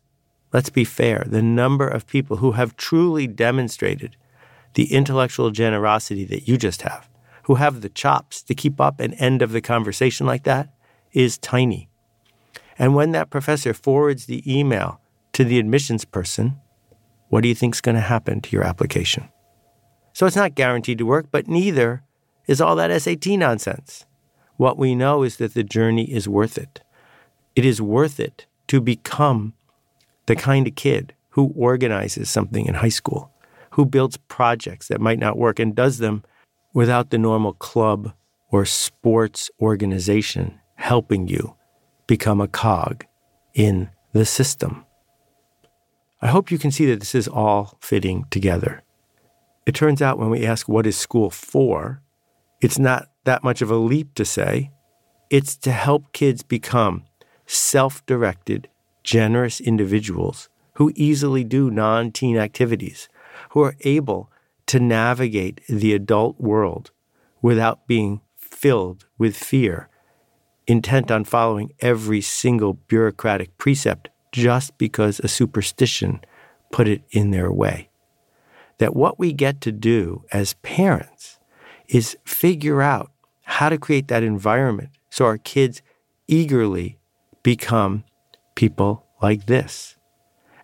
let's 0.52 0.71
be 0.71 0.85
fair, 0.85 1.25
the 1.26 1.43
number 1.43 1.88
of 1.88 2.07
people 2.07 2.37
who 2.37 2.52
have 2.52 2.76
truly 2.76 3.26
demonstrated 3.26 4.17
the 4.75 4.93
intellectual 4.93 5.50
generosity 5.50 6.25
that 6.26 6.49
you 6.49 6.57
just 6.57 6.83
have, 6.83 7.09
who 7.45 7.57
have 7.57 7.81
the 7.81 7.88
chops 7.88 8.43
to 8.43 8.55
keep 8.55 8.81
up 8.81 9.00
an 9.00 9.14
end 9.14 9.43
of 9.43 9.52
the 9.52 9.61
conversation 9.61 10.26
like 10.26 10.45
that, 10.45 10.73
is 11.12 11.38
tiny. 11.38 11.88
And 12.79 12.95
when 12.95 13.12
that 13.12 13.31
professor 13.31 13.75
forwards 13.75 14.26
the 14.26 14.43
email 14.47 15.00
to 15.33 15.45
the 15.45 15.59
admissions 15.59 16.05
person, 16.05 16.59
what 17.29 17.43
do 17.43 17.49
you 17.49 17.55
think 17.55 17.75
is 17.75 17.81
going 17.81 17.95
to 17.95 18.00
happen 18.00 18.41
to 18.41 18.50
your 18.50 18.64
application? 18.64 19.29
So 20.12 20.26
it's 20.26 20.37
not 20.37 20.55
guaranteed 20.55 20.99
to 20.99 21.07
work, 21.07 21.26
but 21.31 21.49
neither 21.49 22.02
is 22.47 22.61
all 22.61 22.76
that 22.76 23.00
SAT 23.00 23.26
nonsense. 23.38 24.05
What 24.57 24.79
we 24.79 24.95
know 24.95 25.23
is 25.23 25.37
that 25.38 25.55
the 25.55 25.64
journey 25.64 26.05
is 26.12 26.29
worth 26.29 26.59
it. 26.59 26.83
It 27.57 27.64
is 27.64 27.81
worth 27.81 28.21
it 28.21 28.47
to 28.69 28.81
become 28.81 29.55
the 30.26 30.37
kind 30.37 30.67
of 30.67 30.75
kid 30.75 31.14
who 31.31 31.52
organizes 31.57 32.31
something 32.31 32.67
in 32.67 32.75
high 32.75 32.88
school, 32.91 33.32
who 33.73 33.85
builds 33.87 34.17
projects 34.29 34.88
that 34.88 35.00
might 35.00 35.19
not 35.19 35.38
work 35.38 35.59
and 35.59 35.75
does 35.75 35.99
them 35.99 36.23
without 36.73 37.11
the 37.11 37.19
normal 37.19 37.52
club 37.55 38.12
or 38.50 38.64
sports 38.64 39.50
organization 39.61 40.59
helping 40.76 41.29
you 41.29 41.55
become 42.07 42.41
a 42.41 42.49
cog 42.49 43.05
in 43.55 43.88
the 44.12 44.25
system. 44.25 44.85
I 46.21 46.29
hope 46.29 46.50
you 46.50 46.59
can 46.59 46.71
see 46.71 46.87
that 46.87 47.00
this 47.00 47.14
is 47.14 47.29
all 47.29 47.79
fitting 47.81 48.26
together. 48.31 48.83
It 49.67 49.75
turns 49.75 50.02
out 50.02 50.19
when 50.19 50.31
we 50.31 50.47
ask 50.47 50.69
what 50.69 50.87
is 50.87 50.97
school 50.97 51.31
for, 51.31 52.02
it's 52.61 52.79
not 52.79 53.09
that 53.25 53.42
much 53.42 53.62
of 53.62 53.70
a 53.70 53.77
leap 53.77 54.14
to 54.14 54.25
say 54.25 54.70
it's 55.31 55.57
to 55.57 55.73
help 55.73 56.12
kids 56.12 56.42
become 56.42 57.05
self 57.46 58.05
directed, 58.05 58.68
generous 59.03 59.61
individuals 59.61 60.51
who 60.75 60.92
easily 60.94 61.42
do 61.42 61.70
non 61.70 62.12
teen 62.12 62.37
activities, 62.37 63.09
who 63.50 63.62
are 63.62 63.76
able 63.81 64.31
to 64.66 64.81
navigate 64.81 65.61
the 65.68 65.92
adult 65.92 66.40
world 66.40 66.90
without 67.40 67.87
being 67.87 68.20
filled 68.37 69.07
with 69.18 69.37
fear, 69.37 69.88
intent 70.66 71.11
on 71.11 71.24
following 71.24 71.72
every 71.81 72.20
single 72.20 72.74
bureaucratic 72.74 73.57
precept 73.59 74.09
just 74.31 74.76
because 74.78 75.20
a 75.20 75.28
superstition 75.28 76.20
put 76.70 76.88
it 76.88 77.02
in 77.11 77.31
their 77.33 77.52
way 77.52 77.90
that 78.78 78.96
what 78.96 79.18
we 79.18 79.33
get 79.33 79.61
to 79.61 79.70
do 79.70 80.24
as 80.33 80.55
parents 80.55 81.38
is 81.88 82.16
figure 82.24 82.83
out 82.83 83.12
how 83.42 83.68
to 83.68 83.78
create 83.78 84.09
that 84.09 84.22
environment 84.22 84.90
so 85.11 85.24
our 85.24 85.38
kids 85.38 85.83
eagerly 86.26 86.98
become 87.42 88.05
people 88.55 89.07
like 89.20 89.46
this. 89.46 89.96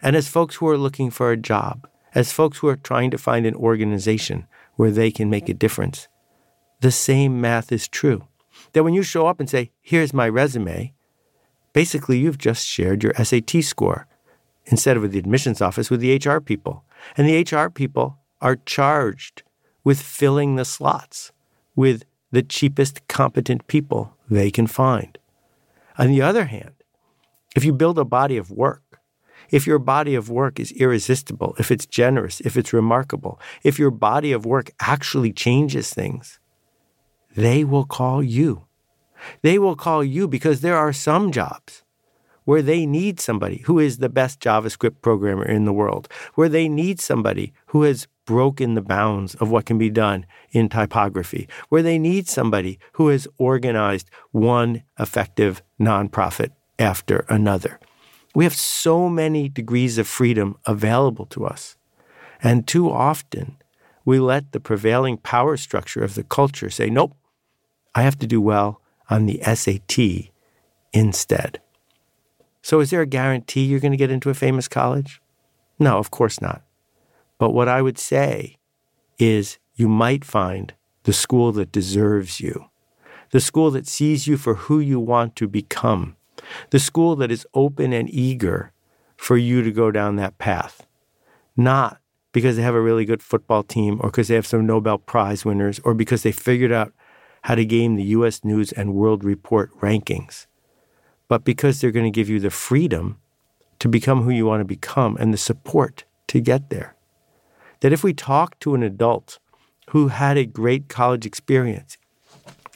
And 0.02 0.16
as 0.16 0.28
folks 0.28 0.56
who 0.56 0.68
are 0.68 0.78
looking 0.78 1.10
for 1.10 1.30
a 1.30 1.36
job, 1.36 1.87
as 2.14 2.32
folks 2.32 2.58
who 2.58 2.68
are 2.68 2.76
trying 2.76 3.10
to 3.10 3.18
find 3.18 3.46
an 3.46 3.54
organization 3.54 4.46
where 4.76 4.90
they 4.90 5.10
can 5.10 5.28
make 5.28 5.48
a 5.48 5.54
difference, 5.54 6.08
the 6.80 6.90
same 6.90 7.40
math 7.40 7.72
is 7.72 7.88
true. 7.88 8.26
That 8.72 8.84
when 8.84 8.94
you 8.94 9.02
show 9.02 9.26
up 9.26 9.40
and 9.40 9.48
say, 9.48 9.70
Here's 9.80 10.14
my 10.14 10.28
resume, 10.28 10.94
basically 11.72 12.18
you've 12.18 12.38
just 12.38 12.66
shared 12.66 13.02
your 13.02 13.14
SAT 13.14 13.62
score 13.62 14.06
instead 14.66 14.96
of 14.96 15.02
with 15.02 15.12
the 15.12 15.18
admissions 15.18 15.60
office 15.60 15.90
with 15.90 16.00
the 16.00 16.16
HR 16.16 16.40
people. 16.40 16.84
And 17.16 17.28
the 17.28 17.40
HR 17.42 17.70
people 17.70 18.18
are 18.40 18.56
charged 18.56 19.42
with 19.84 20.00
filling 20.00 20.56
the 20.56 20.64
slots 20.64 21.32
with 21.74 22.04
the 22.30 22.42
cheapest 22.42 23.06
competent 23.08 23.66
people 23.66 24.16
they 24.28 24.50
can 24.50 24.66
find. 24.66 25.18
On 25.96 26.08
the 26.08 26.22
other 26.22 26.46
hand, 26.46 26.72
if 27.56 27.64
you 27.64 27.72
build 27.72 27.98
a 27.98 28.04
body 28.04 28.36
of 28.36 28.50
work, 28.50 28.82
if 29.50 29.66
your 29.66 29.78
body 29.78 30.14
of 30.14 30.30
work 30.30 30.60
is 30.60 30.72
irresistible, 30.72 31.54
if 31.58 31.70
it's 31.70 31.86
generous, 31.86 32.40
if 32.40 32.56
it's 32.56 32.72
remarkable, 32.72 33.40
if 33.62 33.78
your 33.78 33.90
body 33.90 34.32
of 34.32 34.46
work 34.46 34.70
actually 34.80 35.32
changes 35.32 35.92
things, 35.92 36.38
they 37.34 37.64
will 37.64 37.84
call 37.84 38.22
you. 38.22 38.64
They 39.42 39.58
will 39.58 39.76
call 39.76 40.04
you 40.04 40.28
because 40.28 40.60
there 40.60 40.76
are 40.76 40.92
some 40.92 41.32
jobs 41.32 41.82
where 42.44 42.62
they 42.62 42.86
need 42.86 43.20
somebody 43.20 43.58
who 43.66 43.78
is 43.78 43.98
the 43.98 44.08
best 44.08 44.40
JavaScript 44.40 45.02
programmer 45.02 45.44
in 45.44 45.66
the 45.66 45.72
world, 45.72 46.08
where 46.34 46.48
they 46.48 46.66
need 46.66 46.98
somebody 46.98 47.52
who 47.66 47.82
has 47.82 48.08
broken 48.24 48.74
the 48.74 48.80
bounds 48.80 49.34
of 49.34 49.50
what 49.50 49.66
can 49.66 49.76
be 49.76 49.90
done 49.90 50.24
in 50.52 50.68
typography, 50.68 51.46
where 51.68 51.82
they 51.82 51.98
need 51.98 52.26
somebody 52.26 52.78
who 52.92 53.08
has 53.08 53.28
organized 53.36 54.10
one 54.32 54.82
effective 54.98 55.62
nonprofit 55.78 56.50
after 56.78 57.26
another. 57.28 57.78
We 58.34 58.44
have 58.44 58.54
so 58.54 59.08
many 59.08 59.48
degrees 59.48 59.98
of 59.98 60.06
freedom 60.06 60.56
available 60.66 61.26
to 61.26 61.46
us. 61.46 61.76
And 62.42 62.66
too 62.66 62.90
often, 62.90 63.56
we 64.04 64.18
let 64.18 64.52
the 64.52 64.60
prevailing 64.60 65.18
power 65.18 65.56
structure 65.56 66.02
of 66.02 66.14
the 66.14 66.22
culture 66.22 66.70
say, 66.70 66.88
nope, 66.88 67.16
I 67.94 68.02
have 68.02 68.18
to 68.20 68.26
do 68.26 68.40
well 68.40 68.80
on 69.10 69.26
the 69.26 69.40
SAT 69.42 70.30
instead. 70.92 71.60
So, 72.62 72.80
is 72.80 72.90
there 72.90 73.00
a 73.00 73.06
guarantee 73.06 73.64
you're 73.64 73.80
going 73.80 73.92
to 73.92 73.98
get 73.98 74.10
into 74.10 74.30
a 74.30 74.34
famous 74.34 74.68
college? 74.68 75.20
No, 75.78 75.98
of 75.98 76.10
course 76.10 76.40
not. 76.40 76.62
But 77.38 77.50
what 77.50 77.68
I 77.68 77.82
would 77.82 77.98
say 77.98 78.56
is 79.18 79.58
you 79.74 79.88
might 79.88 80.24
find 80.24 80.74
the 81.04 81.12
school 81.12 81.52
that 81.52 81.72
deserves 81.72 82.40
you, 82.40 82.66
the 83.30 83.40
school 83.40 83.70
that 83.70 83.86
sees 83.86 84.26
you 84.26 84.36
for 84.36 84.54
who 84.54 84.80
you 84.80 85.00
want 85.00 85.36
to 85.36 85.48
become, 85.48 86.16
the 86.70 86.78
school 86.78 87.16
that 87.16 87.30
is 87.30 87.46
open 87.54 87.92
and 87.92 88.08
eager 88.10 88.72
for 89.16 89.36
you 89.36 89.62
to 89.62 89.72
go 89.72 89.90
down 89.90 90.16
that 90.16 90.38
path. 90.38 90.86
Not 91.56 92.00
because 92.32 92.56
they 92.56 92.62
have 92.62 92.74
a 92.74 92.80
really 92.80 93.04
good 93.04 93.22
football 93.22 93.62
team 93.62 94.00
or 94.00 94.10
because 94.10 94.28
they 94.28 94.34
have 94.34 94.46
some 94.46 94.66
Nobel 94.66 94.98
Prize 94.98 95.44
winners 95.44 95.80
or 95.80 95.94
because 95.94 96.22
they 96.22 96.32
figured 96.32 96.72
out 96.72 96.92
how 97.42 97.54
to 97.54 97.64
game 97.64 97.96
the 97.96 98.04
US 98.04 98.44
News 98.44 98.72
and 98.72 98.94
World 98.94 99.24
Report 99.24 99.70
rankings 99.80 100.46
but 101.28 101.44
because 101.44 101.80
they're 101.80 101.92
going 101.92 102.10
to 102.10 102.10
give 102.10 102.28
you 102.28 102.40
the 102.40 102.50
freedom 102.50 103.18
to 103.78 103.88
become 103.88 104.22
who 104.22 104.30
you 104.30 104.46
want 104.46 104.60
to 104.60 104.64
become 104.64 105.16
and 105.20 105.32
the 105.32 105.38
support 105.38 106.04
to 106.26 106.40
get 106.40 106.70
there. 106.70 106.96
That 107.80 107.92
if 107.92 108.02
we 108.02 108.12
talk 108.12 108.58
to 108.60 108.74
an 108.74 108.82
adult 108.82 109.38
who 109.90 110.08
had 110.08 110.36
a 110.36 110.46
great 110.46 110.88
college 110.88 111.24
experience, 111.24 111.96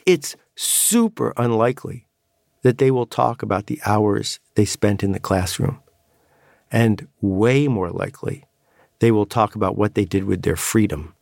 it's 0.05 0.35
super 0.55 1.33
unlikely 1.35 2.07
that 2.63 2.79
they 2.79 2.91
will 2.91 3.05
talk 3.05 3.41
about 3.41 3.67
the 3.67 3.79
hours 3.85 4.39
they 4.55 4.65
spent 4.65 5.03
in 5.03 5.11
the 5.11 5.19
classroom. 5.19 5.79
And 6.71 7.07
way 7.21 7.67
more 7.67 7.91
likely, 7.91 8.45
they 8.99 9.11
will 9.11 9.25
talk 9.27 9.53
about 9.55 9.77
what 9.77 9.93
they 9.93 10.05
did 10.05 10.23
with 10.23 10.41
their 10.41 10.55
freedom 10.55 11.13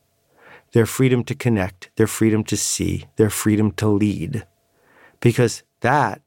their 0.72 0.86
freedom 0.86 1.24
to 1.26 1.36
connect, 1.36 1.90
their 1.96 2.08
freedom 2.08 2.44
to 2.46 2.58
see, 2.58 3.06
their 3.18 3.30
freedom 3.30 3.72
to 3.74 3.88
lead. 3.88 4.46
Because 5.20 5.64
that 5.82 6.22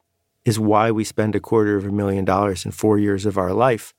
is 0.45 0.59
why 0.59 0.91
we 0.91 1.05
spend 1.05 1.35
a 1.35 1.41
quarter 1.41 1.77
of 1.77 1.85
a 1.85 1.93
million 1.93 2.25
dollars 2.25 2.65
in 2.65 2.71
four 2.71 2.99
years 2.99 3.25
of 3.25 3.39
our 3.39 3.53
life 3.53 3.95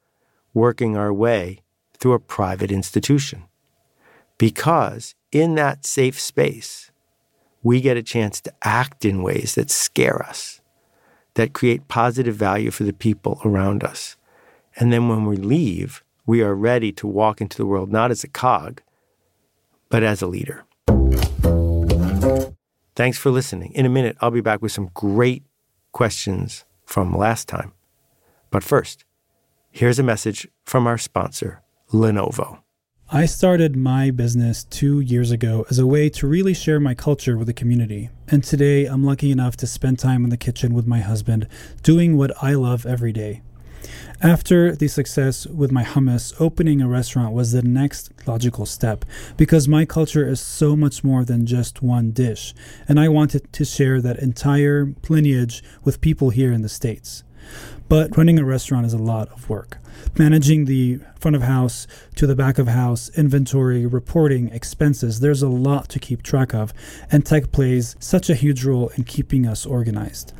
working 0.53 0.95
our 0.95 1.11
way 1.11 1.59
through 1.97 2.13
a 2.13 2.19
private 2.19 2.71
institution. 2.71 3.43
Because 4.37 5.15
in 5.31 5.55
that 5.55 5.85
safe 5.85 6.19
space, 6.19 6.91
we 7.63 7.81
get 7.81 7.97
a 7.97 8.03
chance 8.03 8.39
to 8.41 8.53
act 8.61 9.05
in 9.05 9.23
ways 9.23 9.55
that 9.55 9.71
scare 9.71 10.23
us, 10.23 10.61
that 11.35 11.53
create 11.53 11.87
positive 11.87 12.35
value 12.35 12.71
for 12.71 12.83
the 12.83 12.93
people 12.93 13.39
around 13.45 13.83
us. 13.83 14.17
And 14.77 14.91
then 14.91 15.07
when 15.07 15.25
we 15.25 15.37
leave, 15.37 16.03
we 16.25 16.41
are 16.41 16.55
ready 16.55 16.91
to 16.93 17.07
walk 17.07 17.39
into 17.39 17.57
the 17.57 17.65
world 17.65 17.91
not 17.91 18.11
as 18.11 18.23
a 18.23 18.27
cog, 18.27 18.81
but 19.89 20.03
as 20.03 20.21
a 20.21 20.27
leader. 20.27 20.65
Thanks 22.95 23.17
for 23.17 23.29
listening. 23.29 23.71
In 23.73 23.85
a 23.85 23.89
minute, 23.89 24.17
I'll 24.21 24.31
be 24.31 24.41
back 24.41 24.61
with 24.61 24.71
some 24.71 24.89
great 24.93 25.43
questions 25.91 26.65
from 26.85 27.15
last 27.15 27.47
time. 27.47 27.73
But 28.51 28.63
first, 28.63 29.03
here's 29.71 29.99
a 29.99 30.03
message 30.03 30.47
from 30.63 30.87
our 30.87 30.97
sponsor, 30.97 31.61
Lenovo. 31.91 32.64
I 33.11 33.27
started 33.27 33.75
my 33.75 34.09
business 34.09 34.63
two 34.63 34.99
years 34.99 35.29
ago 35.29 35.67
as 35.69 35.77
a 35.77 35.85
way 35.85 36.09
to 36.09 36.25
really 36.25 36.55
share 36.55 36.79
my 36.79 36.95
culture 36.95 37.37
with 37.37 37.45
the 37.45 37.53
community. 37.53 38.09
And 38.27 38.43
today 38.43 38.85
I'm 38.85 39.03
lucky 39.03 39.29
enough 39.29 39.55
to 39.57 39.67
spend 39.67 39.99
time 39.99 40.23
in 40.23 40.31
the 40.31 40.37
kitchen 40.37 40.73
with 40.73 40.87
my 40.87 41.01
husband, 41.01 41.47
doing 41.83 42.17
what 42.17 42.31
I 42.41 42.55
love 42.55 42.83
every 42.83 43.13
day. 43.13 43.43
After 44.23 44.75
the 44.75 44.87
success 44.87 45.45
with 45.45 45.71
my 45.71 45.83
hummus, 45.83 46.33
opening 46.41 46.81
a 46.81 46.87
restaurant 46.87 47.35
was 47.35 47.51
the 47.51 47.61
next 47.61 48.11
logical 48.25 48.65
step 48.65 49.05
because 49.37 49.67
my 49.67 49.85
culture 49.85 50.27
is 50.27 50.41
so 50.41 50.75
much 50.75 51.03
more 51.03 51.23
than 51.23 51.45
just 51.45 51.83
one 51.83 52.09
dish, 52.09 52.55
and 52.87 52.99
I 52.99 53.07
wanted 53.07 53.53
to 53.53 53.65
share 53.65 54.01
that 54.01 54.17
entire 54.17 54.95
lineage 55.09 55.63
with 55.83 56.01
people 56.01 56.31
here 56.31 56.51
in 56.51 56.63
the 56.63 56.69
States. 56.69 57.23
But 57.87 58.17
running 58.17 58.39
a 58.39 58.45
restaurant 58.45 58.85
is 58.85 58.93
a 58.93 58.97
lot 58.97 59.29
of 59.29 59.49
work. 59.49 59.77
Managing 60.17 60.65
the 60.65 60.99
front 61.19 61.35
of 61.35 61.43
house 61.43 61.87
to 62.15 62.25
the 62.25 62.35
back 62.35 62.57
of 62.57 62.67
house, 62.67 63.09
inventory, 63.17 63.85
reporting, 63.85 64.49
expenses, 64.49 65.19
there's 65.19 65.41
a 65.41 65.49
lot 65.49 65.89
to 65.89 65.99
keep 65.99 66.23
track 66.23 66.53
of, 66.53 66.73
and 67.11 67.25
tech 67.25 67.51
plays 67.51 67.95
such 67.99 68.29
a 68.29 68.35
huge 68.35 68.65
role 68.65 68.89
in 68.95 69.03
keeping 69.03 69.45
us 69.45 69.65
organized. 69.65 70.33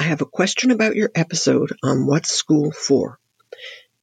I 0.00 0.02
have 0.02 0.20
a 0.20 0.26
question 0.26 0.72
about 0.72 0.96
your 0.96 1.12
episode 1.14 1.76
on 1.84 2.06
What's 2.06 2.32
School 2.32 2.72
For. 2.72 3.20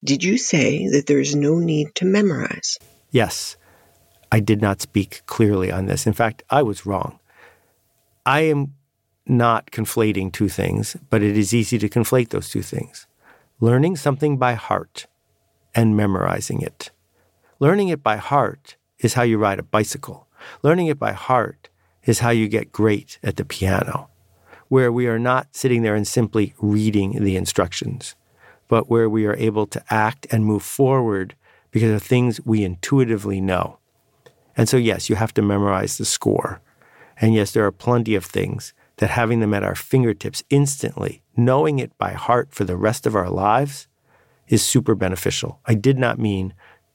Did 0.01 0.23
you 0.23 0.37
say 0.37 0.87
that 0.87 1.07
there's 1.07 1.35
no 1.35 1.59
need 1.59 1.93
to 1.95 2.05
memorize? 2.05 2.77
Yes. 3.11 3.57
I 4.31 4.39
did 4.39 4.61
not 4.61 4.79
speak 4.79 5.23
clearly 5.25 5.73
on 5.73 5.87
this. 5.87 6.07
In 6.07 6.13
fact, 6.13 6.43
I 6.49 6.63
was 6.63 6.85
wrong. 6.85 7.19
I 8.25 8.43
am 8.43 8.75
not 9.29 9.71
conflating 9.71 10.31
two 10.31 10.49
things, 10.49 10.95
but 11.09 11.21
it 11.21 11.37
is 11.37 11.53
easy 11.53 11.77
to 11.77 11.89
conflate 11.89 12.29
those 12.29 12.49
two 12.49 12.61
things. 12.61 13.07
Learning 13.59 13.95
something 13.95 14.37
by 14.37 14.53
heart 14.53 15.07
and 15.73 15.97
memorizing 15.97 16.61
it. 16.61 16.91
Learning 17.59 17.89
it 17.89 18.03
by 18.03 18.17
heart 18.17 18.75
is 18.99 19.15
how 19.15 19.23
you 19.23 19.37
ride 19.37 19.59
a 19.59 19.63
bicycle. 19.63 20.27
Learning 20.63 20.87
it 20.87 20.99
by 20.99 21.11
heart 21.11 21.69
is 22.03 22.19
how 22.19 22.29
you 22.29 22.47
get 22.47 22.71
great 22.71 23.19
at 23.23 23.35
the 23.35 23.45
piano, 23.45 24.09
where 24.69 24.91
we 24.91 25.07
are 25.07 25.19
not 25.19 25.55
sitting 25.55 25.81
there 25.81 25.95
and 25.95 26.07
simply 26.07 26.53
reading 26.59 27.23
the 27.23 27.35
instructions, 27.35 28.15
but 28.67 28.89
where 28.89 29.09
we 29.09 29.25
are 29.25 29.35
able 29.35 29.67
to 29.67 29.83
act 29.89 30.27
and 30.31 30.45
move 30.45 30.63
forward 30.63 31.35
because 31.71 31.91
of 31.91 32.01
things 32.01 32.39
we 32.45 32.63
intuitively 32.63 33.41
know. 33.41 33.77
And 34.55 34.67
so, 34.67 34.77
yes, 34.77 35.09
you 35.09 35.15
have 35.15 35.33
to 35.35 35.41
memorize 35.41 35.97
the 35.97 36.05
score. 36.05 36.61
And 37.19 37.33
yes, 37.33 37.51
there 37.51 37.65
are 37.65 37.71
plenty 37.71 38.15
of 38.15 38.25
things 38.25 38.73
that 38.97 39.11
having 39.11 39.39
them 39.39 39.53
at 39.53 39.63
our 39.63 39.75
fingertips 39.75 40.43
instantly, 40.49 41.21
knowing 41.35 41.79
it 41.79 41.97
by 41.97 42.13
heart 42.13 42.49
for 42.51 42.63
the 42.63 42.77
rest 42.77 43.05
of 43.05 43.15
our 43.15 43.29
lives, 43.29 43.87
is 44.47 44.63
super 44.63 44.95
beneficial. 44.95 45.59
I 45.65 45.75
did 45.75 45.97
not 45.97 46.19
mean 46.19 46.53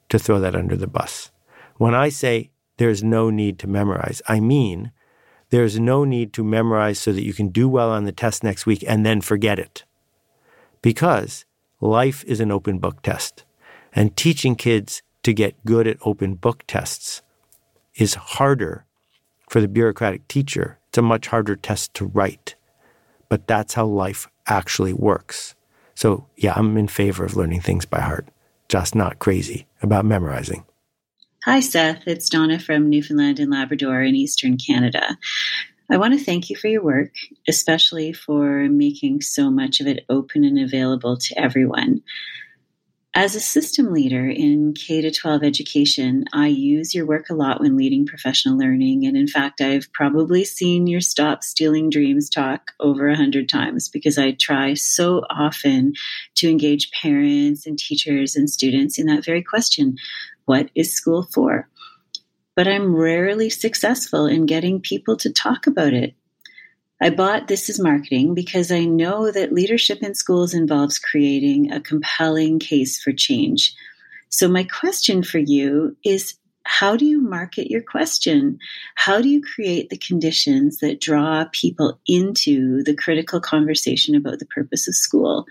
to 0.09 0.19
throw 0.19 0.39
that 0.39 0.55
under 0.55 0.75
the 0.75 0.87
bus. 0.87 1.31
When 1.77 1.95
I 1.95 2.09
say 2.09 2.51
there's 2.77 3.03
no 3.03 3.29
need 3.29 3.57
to 3.59 3.67
memorize, 3.67 4.21
I 4.27 4.39
mean 4.39 4.91
there's 5.49 5.79
no 5.79 6.03
need 6.03 6.33
to 6.33 6.43
memorize 6.43 6.99
so 6.99 7.13
that 7.13 7.23
you 7.23 7.33
can 7.33 7.49
do 7.49 7.69
well 7.69 7.91
on 7.91 8.05
the 8.05 8.11
test 8.11 8.43
next 8.43 8.65
week 8.65 8.83
and 8.87 9.05
then 9.05 9.21
forget 9.21 9.59
it. 9.59 9.85
Because 10.81 11.45
life 11.79 12.23
is 12.25 12.39
an 12.39 12.51
open 12.51 12.79
book 12.79 13.01
test, 13.01 13.45
and 13.93 14.17
teaching 14.17 14.55
kids 14.55 15.01
to 15.21 15.33
get 15.33 15.63
good 15.63 15.87
at 15.87 15.97
open 16.01 16.35
book 16.35 16.63
tests 16.67 17.21
is 17.95 18.15
harder 18.15 18.85
for 19.47 19.61
the 19.61 19.67
bureaucratic 19.67 20.27
teacher 20.27 20.79
it's 20.93 20.99
a 20.99 21.01
much 21.01 21.25
harder 21.25 21.55
test 21.55 21.95
to 21.95 22.05
write, 22.05 22.53
but 23.27 23.47
that's 23.47 23.73
how 23.73 23.83
life 23.83 24.27
actually 24.45 24.93
works. 24.93 25.55
So, 25.95 26.27
yeah, 26.37 26.53
I'm 26.55 26.77
in 26.77 26.87
favor 26.87 27.25
of 27.25 27.35
learning 27.35 27.61
things 27.61 27.83
by 27.83 27.99
heart, 27.99 28.27
just 28.69 28.93
not 28.93 29.17
crazy 29.17 29.65
about 29.81 30.05
memorizing. 30.05 30.65
Hi, 31.45 31.61
Seth. 31.61 32.03
It's 32.05 32.29
Donna 32.29 32.59
from 32.59 32.91
Newfoundland 32.91 33.39
and 33.39 33.49
Labrador 33.49 34.03
in 34.03 34.13
Eastern 34.13 34.55
Canada. 34.55 35.17
I 35.89 35.97
want 35.97 36.13
to 36.13 36.23
thank 36.23 36.51
you 36.51 36.55
for 36.55 36.67
your 36.67 36.83
work, 36.83 37.15
especially 37.47 38.13
for 38.13 38.69
making 38.69 39.21
so 39.21 39.49
much 39.49 39.79
of 39.81 39.87
it 39.87 40.05
open 40.09 40.43
and 40.43 40.59
available 40.59 41.17
to 41.17 41.39
everyone. 41.39 42.03
As 43.15 43.35
a 43.35 43.39
system 43.39 43.93
leader 43.93 44.27
in 44.27 44.73
K 44.73 45.01
to 45.01 45.11
12 45.11 45.43
education, 45.43 46.25
I 46.33 46.47
use 46.47 46.95
your 46.95 47.05
work 47.05 47.29
a 47.29 47.35
lot 47.35 47.59
when 47.61 47.77
leading 47.77 48.07
professional 48.07 48.57
learning. 48.57 49.05
And 49.05 49.15
in 49.15 49.27
fact, 49.27 49.61
I've 49.61 49.91
probably 49.93 50.43
seen 50.43 50.87
your 50.87 50.99
Stop 50.99 51.43
Stealing 51.43 51.91
Dreams 51.91 52.27
talk 52.27 52.71
over 52.79 53.07
a 53.07 53.15
hundred 53.15 53.49
times 53.49 53.87
because 53.87 54.17
I 54.17 54.31
try 54.31 54.73
so 54.73 55.21
often 55.29 55.93
to 56.37 56.49
engage 56.49 56.89
parents 56.89 57.67
and 57.67 57.77
teachers 57.77 58.35
and 58.35 58.49
students 58.49 58.97
in 58.97 59.05
that 59.05 59.23
very 59.23 59.43
question 59.43 59.97
what 60.45 60.71
is 60.73 60.95
school 60.95 61.27
for? 61.31 61.69
But 62.55 62.67
I'm 62.67 62.95
rarely 62.95 63.51
successful 63.51 64.25
in 64.25 64.47
getting 64.47 64.81
people 64.81 65.17
to 65.17 65.31
talk 65.31 65.67
about 65.67 65.93
it 65.93 66.15
I 67.03 67.09
bought 67.09 67.49
This 67.49 67.69
is 67.69 67.81
Marketing 67.81 68.33
because 68.33 68.71
I 68.71 68.85
know 68.85 69.29
that 69.29 69.51
leadership 69.51 70.01
in 70.01 70.15
schools 70.15 70.53
involves 70.53 70.99
creating 70.99 71.69
a 71.69 71.81
compelling 71.81 72.59
case 72.59 73.01
for 73.01 73.11
change. 73.11 73.75
So, 74.29 74.47
my 74.47 74.63
question 74.63 75.21
for 75.21 75.37
you 75.37 75.97
is 76.05 76.35
how 76.63 76.95
do 76.95 77.05
you 77.05 77.19
market 77.19 77.69
your 77.69 77.81
question? 77.81 78.57
How 78.95 79.19
do 79.19 79.27
you 79.27 79.41
create 79.41 79.89
the 79.89 79.97
conditions 79.97 80.77
that 80.77 81.01
draw 81.01 81.43
people 81.51 81.99
into 82.07 82.83
the 82.83 82.95
critical 82.95 83.41
conversation 83.41 84.15
about 84.15 84.39
the 84.39 84.45
purpose 84.45 84.87
of 84.87 84.95
school? 84.95 85.45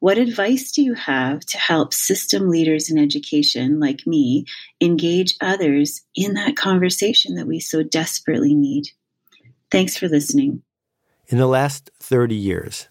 What 0.00 0.18
advice 0.18 0.70
do 0.70 0.82
you 0.82 0.92
have 0.92 1.40
to 1.46 1.56
help 1.56 1.94
system 1.94 2.50
leaders 2.50 2.90
in 2.90 2.98
education, 2.98 3.80
like 3.80 4.06
me, 4.06 4.44
engage 4.82 5.34
others 5.40 6.02
in 6.14 6.34
that 6.34 6.56
conversation 6.56 7.36
that 7.36 7.46
we 7.46 7.58
so 7.58 7.82
desperately 7.82 8.54
need? 8.54 8.88
Thanks 9.70 9.96
for 9.96 10.08
listening. 10.08 10.62
In 11.26 11.38
the 11.38 11.46
last 11.46 11.90
30 12.00 12.34
years, 12.34 12.88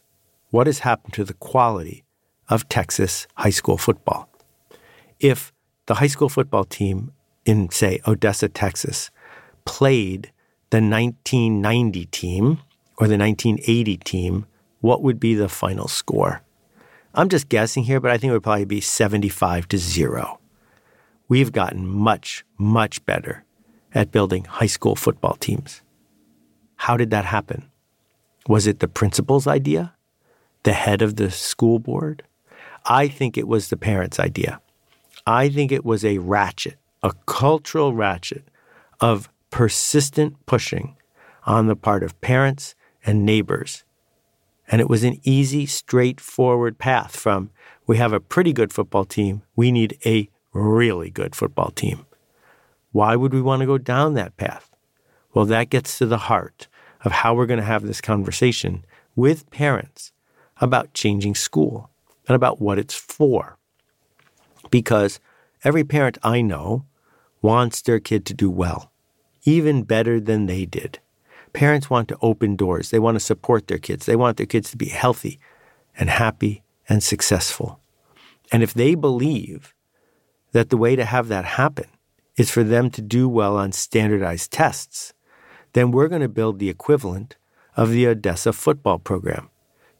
what 0.49 0.65
has 0.65 0.79
happened 0.79 1.13
to 1.13 1.23
the 1.23 1.35
quality 1.35 2.03
of 2.49 2.67
Texas 2.67 3.27
high 3.35 3.51
school 3.51 3.77
football? 3.77 4.27
If 5.19 5.53
the 5.85 5.95
high 5.95 6.07
school 6.07 6.29
football 6.29 6.63
team 6.63 7.11
in, 7.45 7.69
say, 7.69 7.99
Odessa, 8.07 8.49
Texas, 8.49 9.11
played 9.65 10.31
the 10.71 10.77
1990 10.77 12.05
team 12.07 12.59
or 12.97 13.07
the 13.07 13.19
1980 13.19 13.97
team, 13.97 14.47
what 14.81 15.03
would 15.03 15.19
be 15.19 15.35
the 15.35 15.49
final 15.49 15.87
score? 15.87 16.41
I'm 17.13 17.29
just 17.29 17.49
guessing 17.49 17.83
here, 17.83 17.99
but 17.99 18.09
I 18.09 18.17
think 18.17 18.31
it 18.31 18.33
would 18.33 18.43
probably 18.43 18.65
be 18.65 18.81
75 18.81 19.67
to 19.67 19.77
0. 19.77 20.39
We've 21.27 21.51
gotten 21.51 21.87
much, 21.87 22.43
much 22.57 23.05
better 23.05 23.45
at 23.93 24.11
building 24.11 24.45
high 24.45 24.65
school 24.65 24.95
football 24.95 25.35
teams. 25.35 25.83
How 26.77 26.97
did 26.97 27.11
that 27.11 27.25
happen? 27.25 27.69
Was 28.47 28.67
it 28.67 28.79
the 28.79 28.87
principal's 28.87 29.47
idea? 29.47 29.93
The 30.63 30.73
head 30.73 31.01
of 31.01 31.15
the 31.15 31.31
school 31.31 31.79
board? 31.79 32.23
I 32.85 33.07
think 33.07 33.37
it 33.37 33.47
was 33.47 33.69
the 33.69 33.77
parents' 33.77 34.19
idea. 34.19 34.59
I 35.25 35.49
think 35.49 35.71
it 35.71 35.85
was 35.85 36.03
a 36.03 36.17
ratchet 36.17 36.77
a 37.03 37.11
cultural 37.25 37.93
ratchet 37.93 38.47
of 39.01 39.29
persistent 39.51 40.43
pushing 40.45 40.95
on 41.45 41.67
the 41.67 41.75
part 41.75 42.01
of 42.01 42.19
parents 42.21 42.73
and 43.05 43.25
neighbors. 43.25 43.83
And 44.69 44.79
it 44.79 44.89
was 44.89 45.03
an 45.03 45.19
easy, 45.23 45.65
straightforward 45.65 46.79
path 46.79 47.17
from 47.17 47.51
we 47.85 47.97
have 47.97 48.13
a 48.13 48.21
pretty 48.21 48.53
good 48.53 48.71
football 48.71 49.03
team, 49.03 49.43
we 49.57 49.71
need 49.71 49.97
a 50.05 50.29
really 50.53 51.09
good 51.09 51.35
football 51.35 51.69
team. 51.69 52.05
Why 52.93 53.17
would 53.17 53.33
we 53.33 53.41
want 53.41 53.59
to 53.59 53.65
go 53.65 53.77
down 53.77 54.13
that 54.13 54.37
path? 54.37 54.71
Well, 55.33 55.45
that 55.45 55.69
gets 55.69 55.97
to 55.97 56.05
the 56.05 56.17
heart 56.29 56.67
of 57.03 57.11
how 57.11 57.33
we're 57.33 57.45
going 57.45 57.59
to 57.59 57.65
have 57.65 57.83
this 57.83 58.01
conversation 58.01 58.85
with 59.15 59.49
parents 59.51 60.11
about 60.57 60.93
changing 60.93 61.35
school 61.35 61.89
and 62.27 62.35
about 62.35 62.61
what 62.61 62.79
it's 62.79 62.95
for. 62.95 63.57
Because 64.69 65.19
every 65.63 65.83
parent 65.83 66.17
I 66.23 66.41
know 66.41 66.85
wants 67.41 67.81
their 67.81 67.99
kid 67.99 68.25
to 68.27 68.33
do 68.33 68.49
well, 68.49 68.91
even 69.43 69.83
better 69.83 70.19
than 70.19 70.45
they 70.45 70.65
did. 70.65 70.99
Parents 71.51 71.89
want 71.89 72.07
to 72.07 72.17
open 72.21 72.55
doors. 72.55 72.89
They 72.89 72.99
want 72.99 73.15
to 73.15 73.19
support 73.19 73.67
their 73.67 73.77
kids. 73.77 74.05
They 74.05 74.15
want 74.15 74.37
their 74.37 74.45
kids 74.45 74.71
to 74.71 74.77
be 74.77 74.87
healthy 74.87 75.39
and 75.97 76.09
happy 76.09 76.63
and 76.89 77.03
successful. 77.03 77.79
And 78.51 78.63
if 78.63 78.73
they 78.73 78.95
believe 78.95 79.73
that 80.53 80.69
the 80.69 80.77
way 80.77 80.95
to 80.95 81.05
have 81.05 81.27
that 81.27 81.45
happen 81.45 81.85
is 82.37 82.49
for 82.49 82.63
them 82.63 82.89
to 82.91 83.01
do 83.01 83.29
well 83.29 83.57
on 83.57 83.71
standardized 83.71 84.51
tests, 84.51 85.13
then 85.73 85.91
we're 85.91 86.07
going 86.07 86.21
to 86.21 86.29
build 86.29 86.59
the 86.59 86.69
equivalent 86.69 87.35
of 87.75 87.89
the 87.89 88.07
Odessa 88.07 88.53
football 88.53 88.99
program 88.99 89.49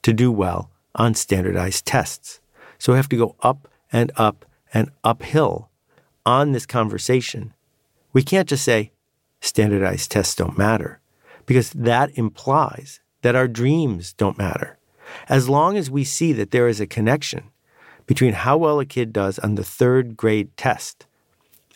to 0.01 0.13
do 0.13 0.31
well 0.31 0.69
on 0.95 1.13
standardized 1.13 1.85
tests. 1.85 2.39
So 2.77 2.93
we 2.93 2.97
have 2.97 3.09
to 3.09 3.17
go 3.17 3.35
up 3.41 3.67
and 3.91 4.11
up 4.15 4.45
and 4.73 4.89
uphill 5.03 5.69
on 6.25 6.51
this 6.51 6.65
conversation, 6.65 7.53
we 8.11 8.23
can't 8.23 8.47
just 8.47 8.63
say 8.63 8.91
standardized 9.41 10.11
tests 10.11 10.35
don't 10.35 10.57
matter, 10.57 10.99
because 11.45 11.71
that 11.71 12.17
implies 12.17 13.01
that 13.21 13.35
our 13.35 13.47
dreams 13.47 14.13
don't 14.13 14.37
matter. 14.37 14.77
As 15.27 15.49
long 15.49 15.77
as 15.77 15.91
we 15.91 16.03
see 16.03 16.33
that 16.33 16.51
there 16.51 16.67
is 16.67 16.79
a 16.79 16.87
connection 16.87 17.49
between 18.05 18.33
how 18.33 18.57
well 18.57 18.79
a 18.79 18.85
kid 18.85 19.13
does 19.13 19.39
on 19.39 19.55
the 19.55 19.63
third 19.63 20.17
grade 20.17 20.55
test 20.57 21.05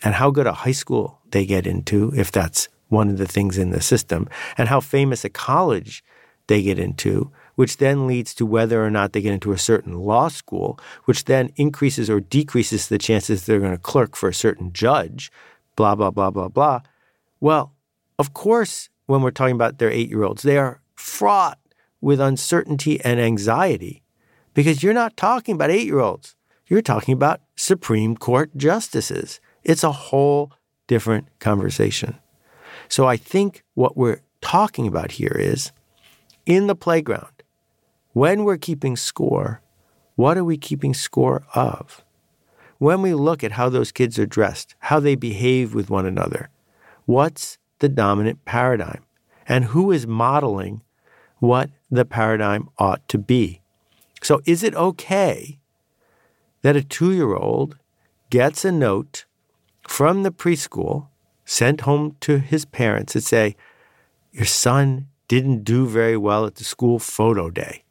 and 0.02 0.14
how 0.14 0.30
good 0.30 0.46
a 0.46 0.52
high 0.52 0.72
school 0.72 1.20
they 1.30 1.44
get 1.44 1.66
into, 1.66 2.12
if 2.16 2.32
that's 2.32 2.68
one 2.88 3.08
of 3.08 3.18
the 3.18 3.26
things 3.26 3.58
in 3.58 3.70
the 3.70 3.80
system, 3.80 4.28
and 4.56 4.68
how 4.68 4.80
famous 4.80 5.24
a 5.24 5.28
college 5.28 6.02
they 6.46 6.62
get 6.62 6.78
into, 6.78 7.30
which 7.54 7.76
then 7.76 8.06
leads 8.06 8.34
to 8.34 8.46
whether 8.46 8.84
or 8.84 8.90
not 8.90 9.12
they 9.12 9.20
get 9.20 9.34
into 9.34 9.52
a 9.52 9.58
certain 9.58 9.94
law 9.94 10.28
school, 10.28 10.78
which 11.04 11.24
then 11.24 11.50
increases 11.56 12.08
or 12.08 12.20
decreases 12.20 12.88
the 12.88 12.98
chances 12.98 13.44
they're 13.44 13.60
going 13.60 13.72
to 13.72 13.78
clerk 13.78 14.16
for 14.16 14.28
a 14.28 14.34
certain 14.34 14.72
judge, 14.72 15.30
blah, 15.76 15.94
blah, 15.94 16.10
blah, 16.10 16.30
blah, 16.30 16.48
blah. 16.48 16.80
Well, 17.40 17.74
of 18.18 18.34
course, 18.34 18.88
when 19.06 19.22
we're 19.22 19.30
talking 19.30 19.54
about 19.54 19.78
their 19.78 19.90
eight 19.90 20.08
year 20.08 20.24
olds, 20.24 20.42
they 20.42 20.58
are 20.58 20.80
fraught 20.94 21.58
with 22.00 22.20
uncertainty 22.20 23.00
and 23.02 23.20
anxiety 23.20 24.02
because 24.54 24.82
you're 24.82 24.94
not 24.94 25.16
talking 25.16 25.54
about 25.54 25.70
eight 25.70 25.86
year 25.86 26.00
olds. 26.00 26.34
You're 26.66 26.82
talking 26.82 27.14
about 27.14 27.40
Supreme 27.56 28.16
Court 28.16 28.56
justices. 28.56 29.40
It's 29.64 29.84
a 29.84 29.92
whole 29.92 30.52
different 30.86 31.26
conversation. 31.38 32.18
So 32.88 33.06
I 33.06 33.16
think 33.16 33.64
what 33.74 33.96
we're 33.96 34.20
talking 34.40 34.86
about 34.86 35.12
here 35.12 35.36
is 35.38 35.72
in 36.46 36.66
the 36.66 36.74
playground, 36.74 37.42
when 38.12 38.44
we're 38.44 38.56
keeping 38.56 38.96
score, 38.96 39.60
what 40.16 40.38
are 40.38 40.44
we 40.44 40.56
keeping 40.56 40.94
score 40.94 41.44
of? 41.54 42.02
When 42.78 43.02
we 43.02 43.14
look 43.14 43.44
at 43.44 43.52
how 43.52 43.68
those 43.68 43.92
kids 43.92 44.18
are 44.18 44.26
dressed, 44.26 44.74
how 44.80 45.00
they 45.00 45.14
behave 45.14 45.74
with 45.74 45.90
one 45.90 46.06
another, 46.06 46.48
what's 47.06 47.58
the 47.80 47.88
dominant 47.88 48.44
paradigm? 48.44 49.04
And 49.46 49.66
who 49.66 49.92
is 49.92 50.06
modeling 50.06 50.82
what 51.38 51.70
the 51.90 52.04
paradigm 52.04 52.68
ought 52.78 53.06
to 53.08 53.18
be? 53.18 53.60
So, 54.22 54.40
is 54.44 54.62
it 54.62 54.74
okay 54.74 55.58
that 56.62 56.76
a 56.76 56.82
two 56.82 57.12
year 57.12 57.34
old 57.34 57.76
gets 58.30 58.64
a 58.64 58.72
note 58.72 59.24
from 59.86 60.22
the 60.22 60.32
preschool 60.32 61.08
sent 61.48 61.80
home 61.80 62.14
to 62.20 62.38
his 62.38 62.66
parents 62.66 63.14
and 63.14 63.24
say, 63.24 63.56
Your 64.32 64.44
son 64.44 65.08
didn't 65.28 65.64
do 65.64 65.86
very 65.86 66.16
well 66.16 66.44
at 66.44 66.56
the 66.56 66.64
school 66.64 66.98
photo 66.98 67.48
day? 67.48 67.84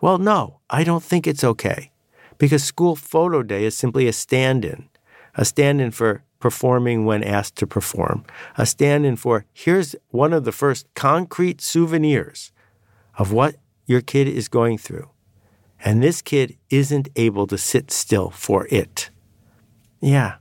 Well, 0.00 0.16
no, 0.16 0.60
I 0.70 0.82
don't 0.82 1.02
think 1.02 1.26
it's 1.26 1.44
okay 1.44 1.90
because 2.38 2.64
school 2.64 2.96
photo 2.96 3.42
day 3.42 3.64
is 3.64 3.76
simply 3.76 4.08
a 4.08 4.14
stand 4.14 4.64
in, 4.64 4.88
a 5.34 5.44
stand 5.44 5.82
in 5.82 5.90
for 5.90 6.22
performing 6.40 7.04
when 7.04 7.22
asked 7.22 7.56
to 7.56 7.66
perform, 7.66 8.24
a 8.56 8.64
stand 8.64 9.04
in 9.04 9.16
for 9.16 9.44
here's 9.52 9.94
one 10.08 10.32
of 10.32 10.44
the 10.44 10.52
first 10.52 10.86
concrete 10.94 11.60
souvenirs 11.60 12.50
of 13.18 13.30
what 13.30 13.56
your 13.84 14.00
kid 14.00 14.26
is 14.26 14.48
going 14.48 14.78
through. 14.78 15.10
And 15.84 16.02
this 16.02 16.22
kid 16.22 16.56
isn't 16.70 17.08
able 17.14 17.46
to 17.48 17.58
sit 17.58 17.90
still 17.90 18.30
for 18.30 18.66
it. 18.70 19.10
Yeah, 20.00 20.36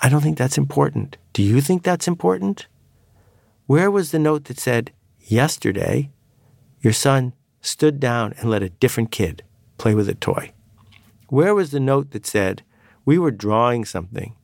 I 0.00 0.08
don't 0.08 0.22
think 0.22 0.38
that's 0.38 0.58
important. 0.58 1.18
Do 1.32 1.42
you 1.42 1.60
think 1.60 1.82
that's 1.82 2.08
important? 2.08 2.66
Where 3.66 3.90
was 3.90 4.10
the 4.10 4.18
note 4.18 4.44
that 4.44 4.58
said, 4.58 4.92
Yesterday, 5.20 6.10
your 6.80 6.92
son 6.92 7.34
stood 7.60 8.00
down 8.00 8.34
and 8.38 8.50
let 8.50 8.62
a 8.62 8.70
different 8.70 9.12
kid 9.12 9.44
play 9.78 9.94
with 9.94 10.08
a 10.08 10.14
toy? 10.14 10.52
Where 11.28 11.54
was 11.54 11.70
the 11.70 11.80
note 11.80 12.10
that 12.12 12.26
said, 12.26 12.62
We 13.04 13.18
were 13.18 13.30
drawing 13.30 13.84
something 13.84 14.34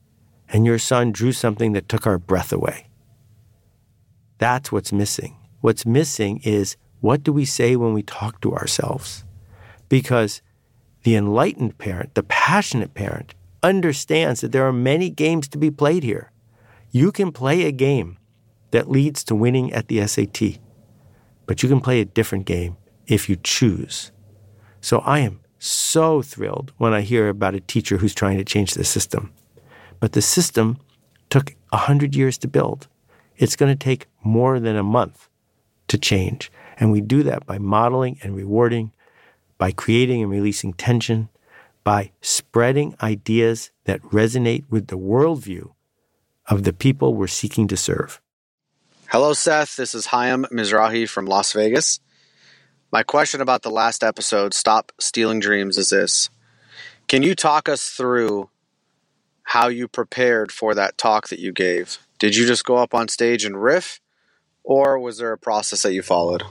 and 0.49 0.65
your 0.65 0.79
son 0.79 1.11
drew 1.11 1.31
something 1.31 1.73
that 1.73 1.89
took 1.89 2.07
our 2.07 2.17
breath 2.17 2.53
away? 2.53 2.87
That's 4.37 4.71
what's 4.71 4.93
missing. 4.93 5.35
What's 5.61 5.85
missing 5.85 6.39
is 6.43 6.77
what 7.01 7.23
do 7.23 7.33
we 7.33 7.45
say 7.45 7.75
when 7.75 7.93
we 7.93 8.03
talk 8.03 8.41
to 8.41 8.53
ourselves? 8.53 9.25
Because 9.89 10.41
the 11.03 11.15
enlightened 11.15 11.77
parent, 11.77 12.15
the 12.15 12.23
passionate 12.23 12.93
parent, 12.93 13.33
understands 13.67 14.39
that 14.39 14.53
there 14.53 14.65
are 14.65 14.73
many 14.73 15.09
games 15.09 15.47
to 15.49 15.57
be 15.57 15.69
played 15.69 16.03
here. 16.03 16.31
You 16.91 17.11
can 17.11 17.31
play 17.33 17.63
a 17.65 17.71
game 17.71 18.17
that 18.71 18.89
leads 18.89 19.23
to 19.25 19.35
winning 19.35 19.73
at 19.73 19.89
the 19.89 20.07
SAT, 20.07 20.59
but 21.45 21.61
you 21.61 21.67
can 21.67 21.81
play 21.81 21.99
a 21.99 22.05
different 22.05 22.45
game 22.45 22.77
if 23.07 23.27
you 23.27 23.35
choose. 23.35 24.11
So 24.79 24.99
I 24.99 25.19
am 25.19 25.41
so 25.59 26.21
thrilled 26.21 26.71
when 26.77 26.93
I 26.93 27.01
hear 27.01 27.27
about 27.27 27.55
a 27.55 27.59
teacher 27.59 27.97
who's 27.97 28.15
trying 28.15 28.37
to 28.37 28.45
change 28.45 28.73
the 28.73 28.85
system. 28.85 29.33
But 29.99 30.13
the 30.13 30.21
system 30.21 30.77
took 31.29 31.55
100 31.71 32.15
years 32.15 32.37
to 32.39 32.47
build. 32.47 32.87
It's 33.35 33.57
going 33.57 33.75
to 33.75 33.83
take 33.83 34.07
more 34.23 34.59
than 34.59 34.77
a 34.77 34.83
month 34.83 35.27
to 35.89 35.97
change. 35.97 36.51
And 36.79 36.91
we 36.91 37.01
do 37.01 37.21
that 37.23 37.45
by 37.45 37.57
modeling 37.57 38.17
and 38.23 38.35
rewarding, 38.35 38.91
by 39.57 39.71
creating 39.71 40.21
and 40.21 40.31
releasing 40.31 40.73
tension, 40.73 41.29
by 41.87 42.11
spreading 42.19 42.93
ideas 43.01 43.71
that 43.85 44.01
resonate 44.01 44.65
with 44.69 44.87
the 44.87 44.97
worldview 44.97 45.71
of 46.47 46.65
the 46.65 46.73
people 46.73 47.15
we're 47.15 47.27
seeking 47.27 47.65
to 47.65 47.77
serve. 47.77 48.19
Hello, 49.09 49.31
Seth. 49.31 49.77
This 49.77 49.95
is 49.95 50.07
Hayam 50.07 50.43
Mizrahi 50.51 51.07
from 51.07 51.25
Las 51.25 51.53
Vegas. 51.53 52.01
My 52.91 53.03
question 53.03 53.39
about 53.39 53.61
the 53.61 53.71
last 53.71 54.03
episode, 54.03 54.53
Stop 54.53 54.91
Stealing 54.99 55.39
Dreams, 55.39 55.77
is 55.77 55.89
this 55.89 56.29
Can 57.07 57.23
you 57.23 57.33
talk 57.33 57.69
us 57.69 57.89
through 57.89 58.49
how 59.43 59.69
you 59.69 59.87
prepared 59.87 60.51
for 60.51 60.75
that 60.75 60.97
talk 60.97 61.29
that 61.29 61.39
you 61.39 61.53
gave. 61.53 61.99
Did 62.19 62.35
you 62.35 62.45
just 62.45 62.65
go 62.65 62.75
up 62.75 62.93
on 62.93 63.07
stage 63.07 63.45
and 63.45 63.63
riff, 63.63 64.01
or 64.65 64.99
was 64.99 65.19
there 65.19 65.31
a 65.31 65.37
process 65.37 65.83
that 65.83 65.93
you 65.93 66.01
followed? 66.01 66.43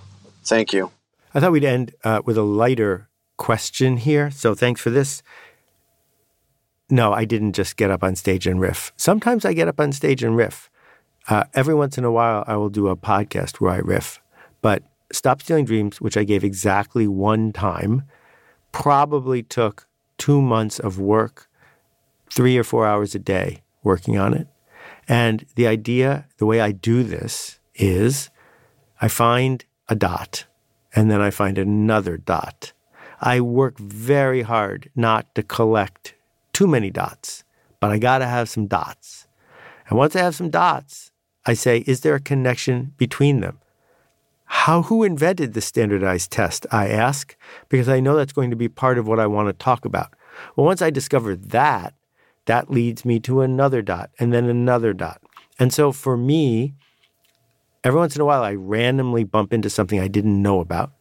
Thank 0.46 0.72
you. 0.72 0.92
I 1.34 1.40
thought 1.40 1.52
we'd 1.52 1.62
end 1.62 1.94
uh, 2.04 2.22
with 2.24 2.38
a 2.38 2.42
lighter 2.42 3.10
question 3.36 3.96
here. 3.98 4.30
So 4.30 4.54
thanks 4.54 4.80
for 4.80 4.90
this. 4.90 5.22
No, 6.88 7.12
I 7.12 7.24
didn't 7.24 7.52
just 7.52 7.76
get 7.76 7.90
up 7.90 8.04
on 8.04 8.14
stage 8.14 8.46
and 8.46 8.60
riff. 8.60 8.92
Sometimes 8.96 9.44
I 9.44 9.52
get 9.52 9.68
up 9.68 9.80
on 9.80 9.92
stage 9.92 10.22
and 10.22 10.36
riff. 10.36 10.70
Uh, 11.28 11.44
every 11.54 11.74
once 11.74 11.98
in 11.98 12.04
a 12.04 12.12
while, 12.12 12.44
I 12.46 12.56
will 12.56 12.68
do 12.68 12.88
a 12.88 12.96
podcast 12.96 13.56
where 13.56 13.72
I 13.72 13.78
riff. 13.78 14.20
But 14.62 14.84
Stop 15.12 15.42
Stealing 15.42 15.64
Dreams, 15.64 16.00
which 16.00 16.16
I 16.16 16.24
gave 16.24 16.44
exactly 16.44 17.08
one 17.08 17.52
time, 17.52 18.04
probably 18.72 19.42
took 19.42 19.86
two 20.18 20.40
months 20.40 20.78
of 20.78 20.98
work, 20.98 21.48
three 22.30 22.56
or 22.56 22.64
four 22.64 22.86
hours 22.86 23.14
a 23.14 23.18
day 23.18 23.62
working 23.82 24.18
on 24.18 24.34
it. 24.34 24.48
And 25.08 25.46
the 25.54 25.66
idea, 25.66 26.26
the 26.38 26.46
way 26.46 26.60
I 26.60 26.72
do 26.72 27.02
this 27.02 27.58
is 27.74 28.30
I 29.00 29.08
find 29.08 29.64
a 29.88 29.94
dot 29.94 30.46
and 30.94 31.10
then 31.10 31.20
I 31.20 31.30
find 31.30 31.58
another 31.58 32.16
dot. 32.16 32.72
I 33.20 33.40
work 33.40 33.78
very 33.78 34.42
hard 34.42 34.90
not 34.94 35.34
to 35.34 35.42
collect 35.42 36.14
too 36.52 36.66
many 36.66 36.90
dots, 36.90 37.44
but 37.80 37.90
I 37.90 37.98
got 37.98 38.18
to 38.18 38.26
have 38.26 38.48
some 38.48 38.66
dots. 38.66 39.26
And 39.88 39.98
once 39.98 40.16
I 40.16 40.20
have 40.20 40.34
some 40.34 40.50
dots, 40.50 41.10
I 41.44 41.54
say, 41.54 41.78
is 41.86 42.00
there 42.00 42.14
a 42.14 42.20
connection 42.20 42.94
between 42.96 43.40
them? 43.40 43.58
How, 44.46 44.82
who 44.82 45.02
invented 45.02 45.54
the 45.54 45.60
standardized 45.60 46.30
test? 46.30 46.66
I 46.70 46.88
ask, 46.88 47.36
because 47.68 47.88
I 47.88 48.00
know 48.00 48.16
that's 48.16 48.32
going 48.32 48.50
to 48.50 48.56
be 48.56 48.68
part 48.68 48.98
of 48.98 49.06
what 49.06 49.20
I 49.20 49.26
want 49.26 49.48
to 49.48 49.52
talk 49.52 49.84
about. 49.84 50.12
Well, 50.54 50.66
once 50.66 50.82
I 50.82 50.90
discover 50.90 51.36
that, 51.36 51.94
that 52.46 52.70
leads 52.70 53.04
me 53.04 53.18
to 53.20 53.40
another 53.40 53.82
dot 53.82 54.10
and 54.18 54.32
then 54.32 54.48
another 54.48 54.92
dot. 54.92 55.20
And 55.58 55.72
so 55.72 55.90
for 55.90 56.16
me, 56.16 56.74
every 57.82 57.98
once 57.98 58.14
in 58.14 58.22
a 58.22 58.24
while, 58.24 58.42
I 58.42 58.54
randomly 58.54 59.24
bump 59.24 59.52
into 59.52 59.70
something 59.70 59.98
I 59.98 60.08
didn't 60.08 60.40
know 60.40 60.60
about. 60.60 60.92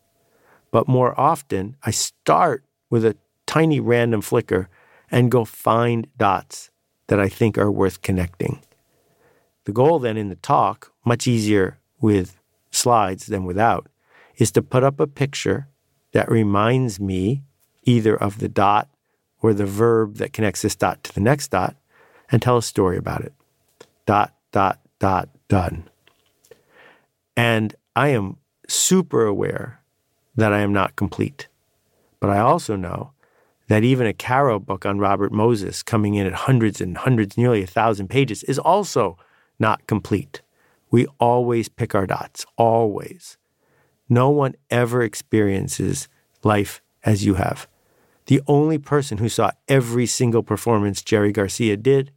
But 0.75 0.89
more 0.89 1.17
often, 1.17 1.77
I 1.83 1.91
start 1.91 2.65
with 2.89 3.05
a 3.05 3.15
tiny 3.45 3.79
random 3.79 4.19
flicker 4.19 4.67
and 5.09 5.31
go 5.31 5.45
find 5.45 6.05
dots 6.17 6.69
that 7.07 7.17
I 7.17 7.29
think 7.29 7.57
are 7.57 7.71
worth 7.71 8.01
connecting. 8.01 8.59
The 9.63 9.71
goal 9.71 9.99
then 9.99 10.17
in 10.17 10.27
the 10.27 10.35
talk, 10.35 10.91
much 11.05 11.27
easier 11.27 11.79
with 12.01 12.37
slides 12.71 13.27
than 13.27 13.45
without, 13.45 13.87
is 14.35 14.51
to 14.51 14.61
put 14.61 14.83
up 14.83 14.99
a 14.99 15.07
picture 15.07 15.69
that 16.11 16.29
reminds 16.29 16.99
me 16.99 17.43
either 17.83 18.13
of 18.13 18.39
the 18.39 18.49
dot 18.49 18.89
or 19.41 19.53
the 19.53 19.65
verb 19.65 20.15
that 20.15 20.33
connects 20.33 20.61
this 20.61 20.75
dot 20.75 21.01
to 21.05 21.13
the 21.13 21.21
next 21.21 21.51
dot 21.51 21.77
and 22.29 22.41
tell 22.41 22.57
a 22.57 22.61
story 22.61 22.97
about 22.97 23.21
it. 23.21 23.31
Dot, 24.05 24.35
dot, 24.51 24.81
dot, 24.99 25.29
done. 25.47 25.89
And 27.37 27.73
I 27.95 28.09
am 28.09 28.39
super 28.67 29.25
aware 29.25 29.79
that 30.35 30.53
I 30.53 30.59
am 30.59 30.73
not 30.73 30.95
complete. 30.95 31.47
But 32.19 32.29
I 32.29 32.39
also 32.39 32.75
know 32.75 33.11
that 33.67 33.83
even 33.83 34.05
a 34.07 34.13
Caro 34.13 34.59
book 34.59 34.85
on 34.85 34.99
Robert 34.99 35.31
Moses, 35.31 35.81
coming 35.81 36.15
in 36.15 36.27
at 36.27 36.33
hundreds 36.33 36.81
and 36.81 36.97
hundreds, 36.97 37.37
nearly 37.37 37.63
a 37.63 37.67
thousand 37.67 38.09
pages, 38.09 38.43
is 38.43 38.59
also 38.59 39.17
not 39.59 39.87
complete. 39.87 40.41
We 40.91 41.07
always 41.19 41.67
pick 41.67 41.95
our 41.95 42.05
dots, 42.05 42.45
always. 42.57 43.37
No 44.07 44.29
one 44.29 44.55
ever 44.69 45.01
experiences 45.01 46.07
life 46.43 46.81
as 47.03 47.25
you 47.25 47.33
have. 47.35 47.67
The 48.27 48.41
only 48.47 48.77
person 48.77 49.17
who 49.19 49.29
saw 49.29 49.51
every 49.67 50.05
single 50.05 50.43
performance 50.43 51.01
Jerry 51.01 51.31
Garcia 51.31 51.77
did 51.77 52.11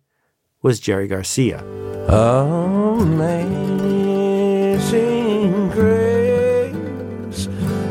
was 0.62 0.80
Jerry 0.80 1.06
Garcia. 1.06 1.64
Amazing 2.08 3.97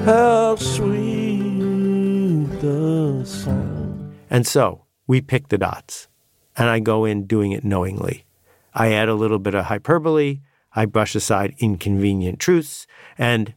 how 0.07 0.55
sweet 0.55 1.49
the 2.61 3.25
sound. 3.25 4.15
And 4.29 4.47
so 4.47 4.85
we 5.05 5.19
pick 5.19 5.49
the 5.49 5.57
dots, 5.57 6.07
and 6.55 6.69
I 6.69 6.79
go 6.79 7.03
in 7.03 7.27
doing 7.27 7.51
it 7.51 7.65
knowingly. 7.65 8.23
I 8.73 8.93
add 8.93 9.09
a 9.09 9.15
little 9.15 9.37
bit 9.37 9.53
of 9.53 9.65
hyperbole, 9.65 10.39
I 10.73 10.85
brush 10.85 11.13
aside 11.13 11.55
inconvenient 11.59 12.39
truths, 12.39 12.87
and 13.17 13.53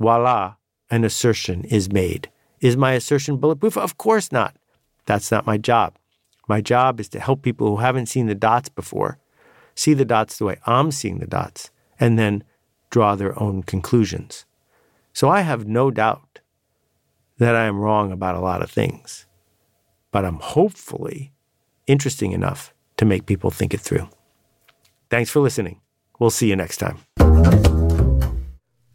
voila, 0.00 0.54
an 0.90 1.04
assertion 1.04 1.62
is 1.66 1.92
made. 1.92 2.28
Is 2.60 2.76
my 2.76 2.94
assertion 2.94 3.36
bulletproof? 3.36 3.76
Of 3.76 3.96
course 3.96 4.32
not. 4.32 4.56
That's 5.06 5.30
not 5.30 5.46
my 5.46 5.56
job. 5.56 5.94
My 6.48 6.60
job 6.60 6.98
is 6.98 7.08
to 7.10 7.20
help 7.20 7.42
people 7.42 7.68
who 7.68 7.76
haven't 7.76 8.06
seen 8.06 8.26
the 8.26 8.34
dots 8.34 8.68
before 8.68 9.18
see 9.76 9.94
the 9.94 10.04
dots 10.04 10.38
the 10.38 10.46
way 10.46 10.56
I'm 10.66 10.90
seeing 10.90 11.20
the 11.20 11.26
dots 11.26 11.70
and 12.00 12.18
then 12.18 12.42
draw 12.90 13.14
their 13.14 13.40
own 13.40 13.62
conclusions. 13.62 14.44
So 15.12 15.28
I 15.28 15.42
have 15.42 15.66
no 15.66 15.90
doubt 15.90 16.40
that 17.38 17.54
I 17.54 17.64
am 17.64 17.78
wrong 17.78 18.12
about 18.12 18.34
a 18.34 18.40
lot 18.40 18.62
of 18.62 18.70
things, 18.70 19.26
but 20.10 20.24
I'm 20.24 20.38
hopefully 20.38 21.32
interesting 21.86 22.32
enough 22.32 22.72
to 22.96 23.04
make 23.04 23.26
people 23.26 23.50
think 23.50 23.74
it 23.74 23.80
through. 23.80 24.08
Thanks 25.10 25.30
for 25.30 25.40
listening. 25.40 25.80
We'll 26.18 26.30
see 26.30 26.48
you 26.48 26.56
next 26.56 26.78
time. 26.78 26.98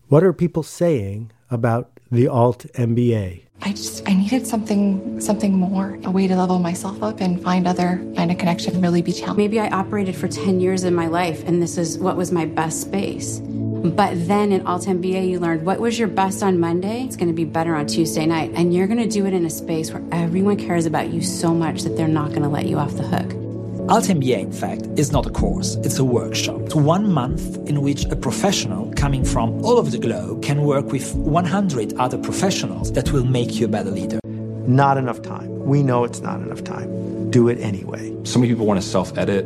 What 0.08 0.24
are 0.24 0.34
people 0.34 0.64
saying 0.64 1.32
about 1.52 2.00
the 2.10 2.28
alt 2.28 2.66
MBA? 2.76 3.44
I 3.62 3.72
just 3.72 4.08
I 4.08 4.14
needed 4.14 4.48
something 4.48 5.20
something 5.20 5.54
more, 5.58 6.00
a 6.06 6.12
way 6.12 6.28
to 6.28 6.36
level 6.36 6.60
myself 6.60 7.04
up 7.04 7.20
and 7.20 7.42
find 7.44 7.68
other 7.68 7.98
find 8.16 8.32
a 8.32 8.36
connection, 8.36 8.82
really 8.82 9.02
be 9.02 9.12
challenged. 9.12 9.38
Maybe 9.38 9.60
I 9.60 9.68
operated 9.70 10.16
for 10.16 10.28
10 10.28 10.62
years 10.62 10.84
in 10.84 10.96
my 10.96 11.08
life 11.08 11.44
and 11.46 11.62
this 11.62 11.78
is 11.78 11.98
what 11.98 12.16
was 12.16 12.32
my 12.32 12.46
best 12.46 12.82
space. 12.82 13.42
But 13.84 14.28
then 14.28 14.52
in 14.52 14.66
Alt 14.66 14.86
MBA, 14.86 15.30
you 15.30 15.40
learned 15.40 15.66
what 15.66 15.80
was 15.80 16.00
your 16.00 16.08
best 16.08 16.42
on 16.42 16.60
Monday, 16.60 17.04
it's 17.04 17.16
going 17.16 17.28
to 17.28 17.34
be 17.34 17.46
better 17.46 17.76
on 17.76 17.86
Tuesday 17.86 18.26
night. 18.26 18.52
And 18.56 18.74
you're 18.74 18.88
going 18.88 19.00
to 19.00 19.08
do 19.08 19.26
it 19.26 19.34
in 19.34 19.46
a 19.46 19.50
space 19.50 19.92
where 19.92 20.04
everyone 20.12 20.58
cares 20.58 20.86
about 20.86 21.10
you 21.10 21.22
so 21.22 21.54
much 21.54 21.84
that 21.84 21.96
they're 21.96 22.08
not 22.08 22.30
going 22.30 22.42
to 22.42 22.50
let 22.50 22.66
you 22.66 22.80
off 22.80 22.96
the 22.96 23.04
hook. 23.04 23.34
Alt 23.90 24.06
MBA, 24.06 24.40
in 24.40 24.52
fact, 24.52 24.88
is 24.98 25.12
not 25.12 25.26
a 25.26 25.30
course, 25.30 25.76
it's 25.76 26.00
a 26.00 26.04
workshop. 26.04 26.60
It's 26.62 26.76
one 26.76 27.12
month 27.12 27.56
in 27.70 27.82
which 27.82 28.04
a 28.06 28.16
professional 28.16 28.92
coming 28.96 29.24
from 29.24 29.64
all 29.64 29.78
over 29.78 29.90
the 29.90 29.98
globe 29.98 30.44
can 30.44 30.64
work 30.64 30.92
with 30.92 31.16
100 31.16 31.94
other 31.94 32.18
professionals 32.18 32.92
that 32.94 33.12
will 33.14 33.26
make 33.26 33.60
you 33.60 33.66
a 33.66 33.70
better 33.70 33.92
leader. 33.92 34.20
Not 34.26 34.98
enough 34.98 35.22
time. 35.22 35.66
We 35.66 35.84
know 35.84 36.04
it's 36.04 36.20
not 36.20 36.42
enough 36.42 36.64
time. 36.64 37.32
Do 37.32 37.48
it 37.48 37.60
anyway. 37.60 38.14
So 38.26 38.40
many 38.40 38.52
people 38.52 38.66
want 38.66 38.82
to 38.82 38.86
self 38.86 39.18
edit. 39.18 39.46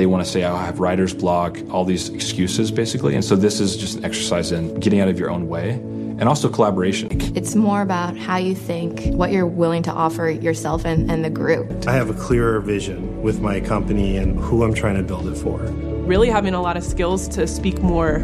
They 0.00 0.06
want 0.06 0.24
to 0.24 0.30
say, 0.30 0.44
oh, 0.44 0.56
I 0.56 0.64
have 0.64 0.80
writer's 0.80 1.12
block, 1.12 1.58
all 1.68 1.84
these 1.84 2.08
excuses, 2.08 2.70
basically. 2.70 3.14
And 3.14 3.22
so 3.22 3.36
this 3.36 3.60
is 3.60 3.76
just 3.76 3.98
an 3.98 4.04
exercise 4.06 4.50
in 4.50 4.80
getting 4.80 4.98
out 4.98 5.08
of 5.08 5.18
your 5.18 5.30
own 5.30 5.46
way 5.46 5.72
and 5.72 6.22
also 6.22 6.48
collaboration. 6.48 7.08
It's 7.36 7.54
more 7.54 7.82
about 7.82 8.16
how 8.16 8.38
you 8.38 8.54
think, 8.54 9.14
what 9.14 9.30
you're 9.30 9.46
willing 9.46 9.82
to 9.82 9.92
offer 9.92 10.30
yourself 10.30 10.86
and, 10.86 11.10
and 11.10 11.22
the 11.22 11.28
group. 11.28 11.86
I 11.86 11.92
have 11.92 12.08
a 12.08 12.14
clearer 12.14 12.60
vision 12.60 13.20
with 13.20 13.42
my 13.42 13.60
company 13.60 14.16
and 14.16 14.40
who 14.40 14.64
I'm 14.64 14.72
trying 14.72 14.96
to 14.96 15.02
build 15.02 15.28
it 15.28 15.34
for. 15.34 15.58
Really 15.58 16.30
having 16.30 16.54
a 16.54 16.62
lot 16.62 16.78
of 16.78 16.82
skills 16.82 17.28
to 17.36 17.46
speak 17.46 17.82
more 17.82 18.20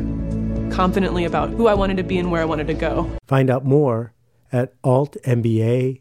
confidently 0.73 1.27
about 1.27 1.51
who 1.51 1.67
I 1.67 1.75
wanted 1.75 1.99
to 1.99 2.05
be 2.05 2.17
and 2.17 2.31
where 2.31 2.41
I 2.41 2.47
wanted 2.47 2.69
to 2.69 2.75
go. 2.75 3.11
Find 3.27 3.51
out 3.51 3.67
more 3.67 4.15
at 4.51 4.81
altmba.com. 4.81 6.01